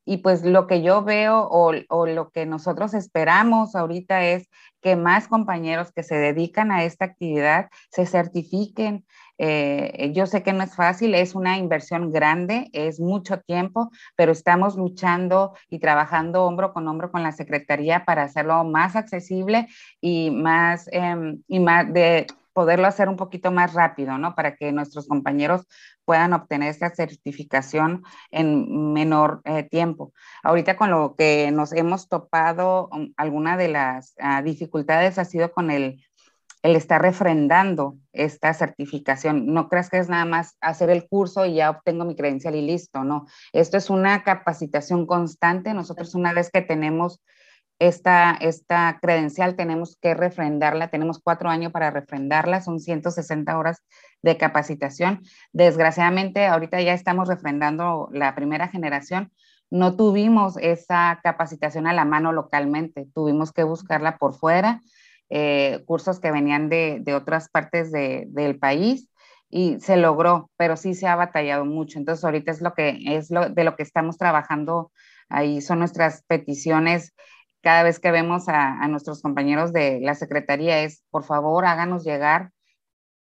y, 0.07 0.17
pues 0.19 0.45
lo 0.45 0.67
que 0.67 0.81
yo 0.81 1.05
veo 1.05 1.43
o, 1.43 1.75
o, 1.91 2.07
lo 2.07 2.31
que 2.31 2.47
nosotros 2.47 2.95
esperamos 2.95 3.75
ahorita 3.75 4.25
es 4.25 4.49
que 4.81 4.97
más 4.97 5.29
compañeros 5.29 5.93
que 5.93 6.03
se 6.03 6.15
dedican 6.15 6.73
a 6.73 6.85
esta 6.85 7.05
actividad 7.05 7.69
se 7.91 8.07
certifiquen. 8.07 9.05
Eh, 9.37 10.13
yo 10.15 10.27
sé 10.27 10.43
que 10.43 10.53
no 10.53 10.63
es 10.63 10.75
fácil, 10.75 11.15
es 11.15 11.35
una 11.35 11.59
inversión 11.59 12.13
grande, 12.13 12.71
es 12.73 12.99
mucho 12.99 13.41
tiempo, 13.41 13.91
pero 14.17 14.33
estamos 14.33 14.77
luchando 14.77 15.55
y 15.69 15.79
trabajando 15.79 16.45
hombro 16.45 16.73
con 16.73 16.89
hombro 16.89 17.11
con 17.11 17.23
la 17.23 17.33
Secretaría 17.33 18.05
para 18.05 18.23
hacerlo 18.23 18.65
más 18.65 18.97
accesible 18.97 19.69
y 20.01 20.31
más, 20.31 20.89
em, 20.93 21.43
y 21.47 21.61
más 21.61 21.93
de 21.93 22.27
poderlo 22.53 22.87
hacer 22.87 23.09
un 23.09 23.17
poquito 23.17 23.51
más 23.51 23.75
rápido, 23.75 24.19
¿no? 24.19 24.35
Para 24.35 24.57
que 24.57 24.73
nuestros 24.73 25.07
compañeros 25.09 25.67
puedan 26.05 26.33
obtener 26.33 26.69
esta 26.69 26.91
certificación 26.91 28.03
en 28.31 28.93
menor 28.93 29.41
eh, 29.45 29.62
tiempo. 29.65 30.12
Ahorita 30.43 30.77
con 30.77 30.91
lo 30.91 31.15
que 31.17 31.51
nos 31.53 31.73
hemos 31.73 32.09
topado, 32.09 32.88
um, 32.93 33.12
alguna 33.17 33.57
de 33.57 33.69
las 33.69 34.15
ah, 34.19 34.43
dificultades 34.43 35.19
ha 35.19 35.25
sido 35.25 35.53
con 35.53 35.71
el, 35.71 36.03
el 36.62 36.77
estar 36.77 37.03
refrendando 37.03 37.97
esta 38.12 38.55
certificación. 38.55 39.47
No 39.47 39.69
creas 39.69 39.91
que 39.91 39.99
es 39.99 40.09
nada 40.09 40.25
más 40.25 40.57
hacer 40.61 40.91
el 40.91 41.09
curso 41.09 41.45
y 41.45 41.55
ya 41.55 41.71
obtengo 41.71 42.05
mi 42.05 42.15
credencial 42.15 42.55
y 42.55 42.62
listo, 42.62 43.05
no. 43.05 43.27
Esto 43.53 43.77
es 43.77 43.91
una 43.91 44.23
capacitación 44.23 45.07
constante. 45.07 45.75
Nosotros 45.75 46.15
una 46.15 46.33
vez 46.33 46.51
que 46.51 46.62
tenemos 46.62 47.21
esta, 47.87 48.37
esta 48.40 48.99
credencial 49.03 49.57
tenemos 49.57 49.97
que 50.01 50.14
refrendarla, 50.14 50.88
tenemos 50.88 51.18
cuatro 51.18 51.49
años 51.49 51.73
para 51.73 51.90
refrendarla, 51.90 52.61
son 52.61 52.79
160 52.79 53.59
horas 53.59 53.83
de 54.23 54.37
capacitación. 54.37 55.23
Desgraciadamente, 55.53 56.47
ahorita 56.47 56.81
ya 56.81 56.95
estamos 56.95 57.27
refrendando 57.27 58.09
la 58.12 58.37
primera 58.37 58.68
generación. 58.68 59.33
No 59.68 59.97
tuvimos 59.97 60.57
esa 60.59 61.18
capacitación 61.25 61.88
a 61.88 61.92
la 61.92 62.05
mano 62.05 62.31
localmente, 62.33 63.09
tuvimos 63.14 63.53
que 63.53 63.64
buscarla 63.64 64.16
por 64.16 64.35
fuera, 64.35 64.81
eh, 65.29 65.83
cursos 65.85 66.21
que 66.21 66.31
venían 66.31 66.68
de, 66.68 66.99
de 67.01 67.14
otras 67.14 67.49
partes 67.49 67.90
de, 67.90 68.27
del 68.29 68.61
país 68.61 69.09
y 69.51 69.81
se 69.81 69.97
logró, 69.97 70.51
pero 70.57 70.77
sí 70.77 70.95
se 70.95 71.09
ha 71.09 71.16
batallado 71.16 71.64
mucho. 71.64 71.99
Entonces, 71.99 72.25
ahorita 72.25 72.53
es 72.53 72.61
lo 72.61 72.75
que 72.75 73.01
es 73.07 73.31
lo, 73.33 73.49
de 73.49 73.64
lo 73.64 73.75
que 73.75 73.83
estamos 73.83 74.18
trabajando 74.18 74.92
ahí, 75.29 75.61
son 75.61 75.81
nuestras 75.81 76.23
peticiones 76.29 77.14
cada 77.62 77.83
vez 77.83 78.01
que 78.01 78.11
vemos 78.11 78.48
a, 78.48 78.87
nuestros 78.88 79.22
compañeros 79.22 79.72
de 79.72 80.01
la 80.01 80.14
Secretaría 80.14 80.81
es, 80.81 81.05
por 81.11 81.25
favor, 81.25 81.64
háganos 81.64 82.05
llegar 82.05 82.51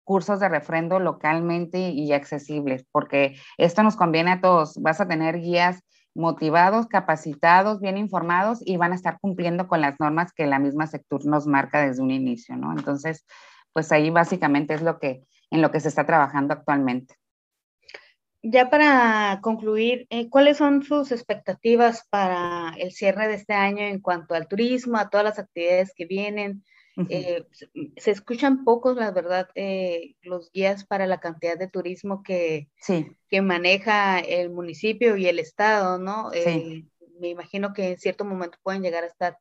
cursos 0.04 0.38
de 0.38 0.48
refrendo 0.48 1.00
localmente 1.00 1.90
y 1.90 2.12
accesibles, 2.12 2.86
porque 2.92 3.36
esto 3.58 3.82
nos 3.82 3.96
conviene 3.96 4.32
a 4.32 4.40
todos. 4.40 4.80
Vas 4.80 5.00
a 5.00 5.08
tener 5.08 5.40
guías 5.40 5.82
motivados, 6.14 6.86
capacitados, 6.86 7.80
bien 7.80 7.98
informados 7.98 8.60
y 8.64 8.76
van 8.76 8.92
a 8.92 8.94
estar 8.94 9.18
cumpliendo 9.20 9.66
con 9.66 9.80
las 9.80 9.98
normas 9.98 10.32
que 10.32 10.46
la 10.46 10.58
misma 10.58 10.86
sector 10.86 11.26
nos 11.26 11.46
marca 11.46 11.80
desde 11.80 12.02
un 12.02 12.10
inicio, 12.10 12.56
¿no? 12.56 12.72
Entonces, 12.72 13.26
pues 13.72 13.90
ahí 13.90 14.10
básicamente 14.10 14.74
es 14.74 14.82
lo 14.82 14.98
que 14.98 15.24
en 15.50 15.62
lo 15.62 15.70
que 15.70 15.80
se 15.80 15.88
está 15.88 16.06
trabajando 16.06 16.54
actualmente. 16.54 17.14
Ya 18.48 18.70
para 18.70 19.40
concluir, 19.42 20.06
eh, 20.08 20.28
¿cuáles 20.30 20.58
son 20.58 20.84
sus 20.84 21.10
expectativas 21.10 22.06
para 22.10 22.74
el 22.78 22.92
cierre 22.92 23.26
de 23.26 23.34
este 23.34 23.54
año 23.54 23.82
en 23.82 23.98
cuanto 24.00 24.34
al 24.34 24.46
turismo, 24.46 24.98
a 24.98 25.10
todas 25.10 25.24
las 25.24 25.38
actividades 25.40 25.92
que 25.96 26.04
vienen? 26.04 26.64
Eh, 27.10 27.44
se 27.96 28.10
escuchan 28.12 28.64
pocos, 28.64 28.96
la 28.96 29.10
verdad, 29.10 29.48
eh, 29.56 30.14
los 30.22 30.52
guías 30.52 30.86
para 30.86 31.08
la 31.08 31.18
cantidad 31.18 31.58
de 31.58 31.66
turismo 31.66 32.22
que, 32.22 32.68
que 33.28 33.42
maneja 33.42 34.20
el 34.20 34.50
municipio 34.50 35.16
y 35.16 35.26
el 35.26 35.40
estado, 35.40 35.98
¿no? 35.98 36.30
me 37.18 37.28
imagino 37.28 37.72
que 37.72 37.88
en 37.92 37.98
cierto 37.98 38.24
momento 38.24 38.58
pueden 38.62 38.82
llegar 38.82 39.02
a 39.02 39.08
estar 39.08 39.38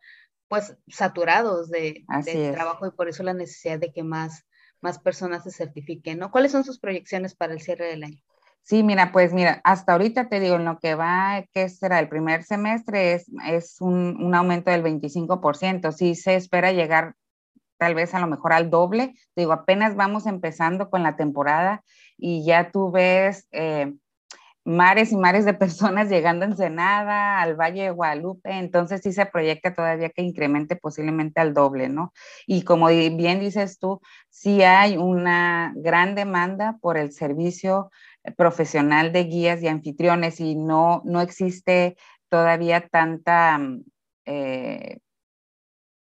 pues 0.48 0.78
saturados 0.88 1.70
de, 1.70 2.06
trabajo 2.54 2.88
y 2.88 2.92
por 2.92 3.08
eso 3.08 3.22
la 3.22 3.34
necesidad 3.34 3.78
de 3.78 3.92
que 3.94 4.04
más, 4.04 4.46
más 4.82 4.98
personas 4.98 5.44
se 5.44 5.52
certifiquen, 5.52 6.18
¿no? 6.18 6.32
¿Cuáles 6.32 6.54
son 6.54 6.64
sus 6.64 6.80
proyecciones 6.80 7.36
para 7.36 7.54
el 7.54 7.62
cierre 7.62 7.86
del 7.86 8.04
año? 8.04 8.22
Sí, 8.66 8.82
mira, 8.82 9.12
pues 9.12 9.32
mira, 9.32 9.62
hasta 9.64 9.94
ahorita 9.94 10.28
te 10.28 10.40
digo, 10.40 10.56
en 10.56 10.66
lo 10.66 10.80
que 10.80 10.96
va, 10.96 11.44
que 11.54 11.70
será 11.70 12.00
el 12.00 12.10
primer 12.10 12.44
semestre, 12.44 13.14
es, 13.14 13.28
es 13.48 13.80
un, 13.80 14.18
un, 14.20 14.34
aumento 14.34 14.72
del 14.72 14.82
25%. 14.84 15.92
Sí 15.92 16.16
se 16.16 16.34
espera 16.34 16.72
llegar 16.72 17.14
tal 17.78 17.94
vez 17.94 18.16
a 18.16 18.20
lo 18.20 18.26
mejor 18.26 18.54
al 18.54 18.72
doble. 18.72 19.14
Te 19.36 19.42
digo, 19.42 19.54
apenas 19.54 19.96
vamos 19.96 20.26
empezando 20.26 20.90
con 20.90 21.04
la 21.04 21.16
temporada 21.16 21.84
y 22.18 22.44
ya 22.44 22.72
tú 22.72 22.90
ves 22.90 23.48
eh, 23.52 23.94
mares 24.66 25.12
y 25.12 25.18
mares 25.18 25.46
de 25.46 25.54
personas 25.54 26.10
llegando 26.10 26.44
a 26.44 26.48
Ensenada, 26.48 27.42
al 27.42 27.56
Valle 27.56 27.84
de 27.84 27.92
Guadalupe, 27.92 28.52
entonces 28.52 29.02
sí 29.04 29.14
se 29.14 29.28
proyecta 29.28 29.74
todavía 29.74 30.10
que 30.10 30.24
incremente 30.24 30.76
posiblemente 30.76 31.40
al 31.40 31.54
doble, 31.54 31.88
¿no? 31.88 32.14
Y 32.48 32.64
como 32.64 32.88
bien 32.88 33.40
dices 33.40 33.80
tú, 33.80 34.02
sí 34.30 34.64
hay 34.64 34.98
una 34.98 35.72
gran 35.76 36.16
demanda 36.16 36.78
por 36.82 36.98
el 36.98 37.12
servicio 37.14 37.92
profesional 38.38 39.12
de 39.12 39.24
guías 39.26 39.62
y 39.62 39.68
anfitriones 39.68 40.40
y 40.40 40.56
no, 40.56 41.02
no 41.06 41.22
existe 41.22 41.98
todavía 42.30 42.88
tanta, 42.88 43.60
eh, 44.26 45.00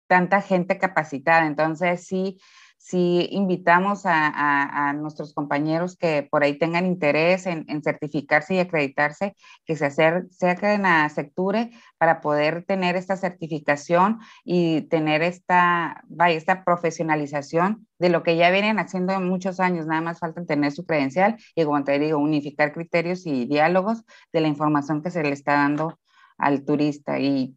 tanta 0.08 0.42
gente 0.42 0.78
capacitada. 0.78 1.46
Entonces, 1.46 2.06
sí, 2.06 2.40
si 2.82 3.28
invitamos 3.32 4.02
a, 4.06 4.94
nuestros 4.94 5.36
compañeros 5.36 5.96
que 5.96 6.28
por 6.30 6.44
ahí 6.44 6.58
tengan 6.58 6.88
interés 6.88 7.46
en, 7.46 7.65
certificarse 7.84 8.56
y 8.56 8.60
acreditarse, 8.60 9.36
que 9.65 9.76
se 9.76 9.86
acerquen 9.86 10.86
a 10.88 11.08
Secture 11.10 11.70
para 12.00 12.22
poder 12.22 12.65
tener 12.65 12.96
esta 12.96 13.17
certificación 13.17 14.20
y 14.44 14.82
tener 14.89 15.22
esta, 15.22 16.04
vaya, 16.08 16.36
esta 16.36 16.63
profesionalización 16.63 17.88
de 18.00 18.10
lo 18.10 18.24
que 18.24 18.36
ya 18.36 18.50
vienen 18.50 18.80
haciendo 18.80 19.13
en 19.13 19.30
muchos 19.30 19.60
años. 19.60 19.86
Nada 19.86 20.02
más 20.02 20.20
falta 20.20 20.44
tener 20.44 20.72
su 20.72 20.84
credencial 20.86 21.38
y, 21.56 21.63
como 21.63 21.84
te 21.84 22.00
digo, 22.00 22.17
unificar 22.17 22.74
criterios 22.74 23.28
y 23.28 23.46
diálogos 23.46 24.04
de 24.34 24.41
la 24.41 24.48
información 24.48 25.04
que 25.04 25.12
se 25.12 25.22
le 25.22 25.34
está 25.34 25.54
dando 25.54 26.00
al 26.38 26.65
turista. 26.65 27.20
Y 27.20 27.54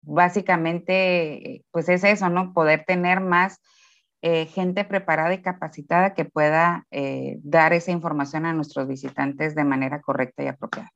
básicamente, 0.00 1.64
pues 1.70 1.90
es 1.90 2.02
eso, 2.02 2.30
¿no? 2.30 2.54
Poder 2.54 2.84
tener 2.86 3.20
más 3.20 3.60
eh, 4.22 4.46
gente 4.46 4.84
preparada 4.84 5.34
y 5.34 5.42
capacitada 5.42 6.14
que 6.14 6.24
pueda 6.24 6.86
eh, 6.90 7.38
dar 7.42 7.72
esa 7.72 7.90
información 7.90 8.46
a 8.46 8.52
nuestros 8.52 8.86
visitantes 8.86 9.54
de 9.54 9.64
manera 9.64 10.00
correcta 10.00 10.44
y 10.44 10.46
apropiada. 10.46 10.92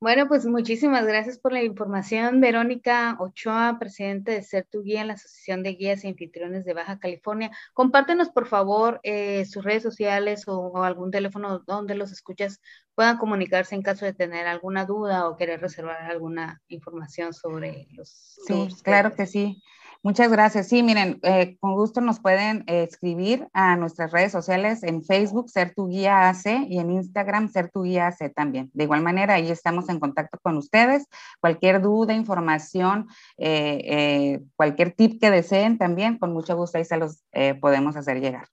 Bueno, 0.00 0.28
pues 0.28 0.46
muchísimas 0.46 1.04
gracias 1.04 1.40
por 1.40 1.52
la 1.52 1.64
información, 1.64 2.40
Verónica 2.40 3.16
Ochoa, 3.18 3.78
presidente 3.80 4.30
de 4.30 4.44
Ser 4.44 4.64
Tu 4.70 4.82
Guía 4.84 5.00
en 5.00 5.08
la 5.08 5.14
Asociación 5.14 5.64
de 5.64 5.72
Guías 5.72 6.04
y 6.04 6.08
Anfitriones 6.08 6.64
de 6.64 6.72
Baja 6.72 7.00
California. 7.00 7.50
Compártenos, 7.74 8.28
por 8.28 8.46
favor, 8.46 9.00
eh, 9.02 9.44
sus 9.46 9.64
redes 9.64 9.82
sociales 9.82 10.44
o, 10.46 10.84
algún 10.84 11.10
teléfono 11.10 11.64
donde 11.66 11.96
los 11.96 12.12
escuchas 12.12 12.60
puedan 12.94 13.18
comunicarse 13.18 13.74
en 13.74 13.82
caso 13.82 14.04
de 14.04 14.14
tener 14.14 14.46
alguna 14.46 14.84
duda 14.84 15.28
o 15.28 15.36
querer 15.36 15.60
reservar 15.60 16.00
alguna 16.02 16.62
información 16.68 17.34
sobre 17.34 17.88
los. 17.90 18.38
Sí, 18.46 18.68
claro 18.84 19.16
que 19.16 19.26
sí. 19.26 19.60
Muchas 20.04 20.30
gracias. 20.30 20.68
Sí, 20.68 20.84
miren, 20.84 21.18
eh, 21.24 21.56
con 21.58 21.74
gusto 21.74 22.00
nos 22.00 22.20
pueden 22.20 22.62
eh, 22.68 22.84
escribir 22.84 23.48
a 23.52 23.74
nuestras 23.74 24.12
redes 24.12 24.30
sociales 24.30 24.84
en 24.84 25.02
Facebook, 25.02 25.50
Ser 25.50 25.74
Tu 25.74 25.88
Guía 25.88 26.28
AC, 26.28 26.66
y 26.68 26.78
en 26.78 26.92
Instagram, 26.92 27.48
Ser 27.48 27.70
Tu 27.70 27.82
Guía 27.82 28.06
AC 28.06 28.32
también. 28.32 28.70
De 28.74 28.84
igual 28.84 29.02
manera, 29.02 29.34
ahí 29.34 29.50
estamos 29.50 29.88
en 29.88 29.98
contacto 29.98 30.38
con 30.40 30.56
ustedes. 30.56 31.06
Cualquier 31.40 31.82
duda, 31.82 32.14
información, 32.14 33.08
eh, 33.38 34.40
cualquier 34.54 34.92
tip 34.92 35.20
que 35.20 35.32
deseen 35.32 35.78
también, 35.78 36.16
con 36.18 36.32
mucho 36.32 36.56
gusto 36.56 36.78
ahí 36.78 36.84
se 36.84 36.96
los 36.96 37.24
podemos 37.60 37.96
hacer 37.96 38.20
llegar. 38.20 38.46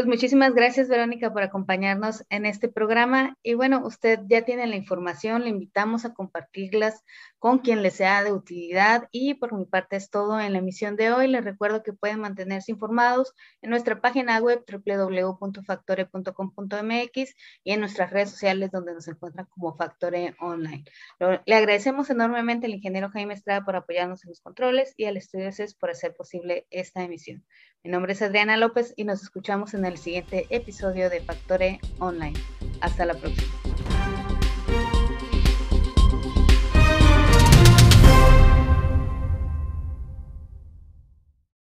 Pues 0.00 0.06
muchísimas 0.06 0.54
gracias, 0.54 0.88
Verónica, 0.88 1.32
por 1.32 1.42
acompañarnos 1.42 2.24
en 2.30 2.46
este 2.46 2.68
programa. 2.68 3.36
Y 3.42 3.54
bueno, 3.54 3.84
usted 3.84 4.20
ya 4.28 4.46
tiene 4.46 4.66
la 4.66 4.76
información, 4.76 5.42
le 5.42 5.50
invitamos 5.50 6.04
a 6.04 6.14
compartirlas 6.14 7.04
con 7.40 7.58
quien 7.58 7.82
le 7.82 7.90
sea 7.90 8.22
de 8.22 8.32
utilidad. 8.32 9.08
Y 9.10 9.34
por 9.34 9.52
mi 9.52 9.64
parte 9.64 9.96
es 9.96 10.10
todo 10.10 10.38
en 10.38 10.52
la 10.52 10.60
emisión 10.60 10.94
de 10.94 11.12
hoy. 11.12 11.26
Les 11.26 11.44
recuerdo 11.44 11.82
que 11.82 11.92
pueden 11.92 12.20
mantenerse 12.20 12.70
informados 12.70 13.34
en 13.62 13.70
nuestra 13.70 14.00
página 14.00 14.38
web 14.38 14.64
www.factore.com.mx 14.64 17.34
y 17.64 17.72
en 17.72 17.80
nuestras 17.80 18.10
redes 18.10 18.30
sociales 18.30 18.70
donde 18.70 18.94
nos 18.94 19.08
encuentran 19.08 19.46
como 19.46 19.76
Factore 19.76 20.36
Online. 20.38 20.84
Le 21.46 21.54
agradecemos 21.56 22.10
enormemente 22.10 22.66
al 22.66 22.74
ingeniero 22.74 23.10
Jaime 23.10 23.34
Estrada 23.34 23.64
por 23.64 23.74
apoyarnos 23.74 24.22
en 24.24 24.30
los 24.30 24.40
controles 24.40 24.94
y 24.96 25.06
al 25.06 25.16
Estudio 25.16 25.50
CES 25.50 25.74
por 25.74 25.90
hacer 25.90 26.14
posible 26.14 26.68
esta 26.70 27.02
emisión. 27.02 27.44
Mi 27.82 27.90
nombre 27.90 28.12
es 28.12 28.20
Adriana 28.20 28.58
López 28.58 28.92
y 28.96 29.04
nos 29.04 29.22
escuchamos 29.22 29.72
en 29.72 29.86
el 29.86 29.96
siguiente 29.96 30.46
episodio 30.50 31.08
de 31.08 31.22
Factore 31.22 31.80
Online. 31.98 32.38
Hasta 32.82 33.06
la 33.06 33.14
próxima. 33.14 33.59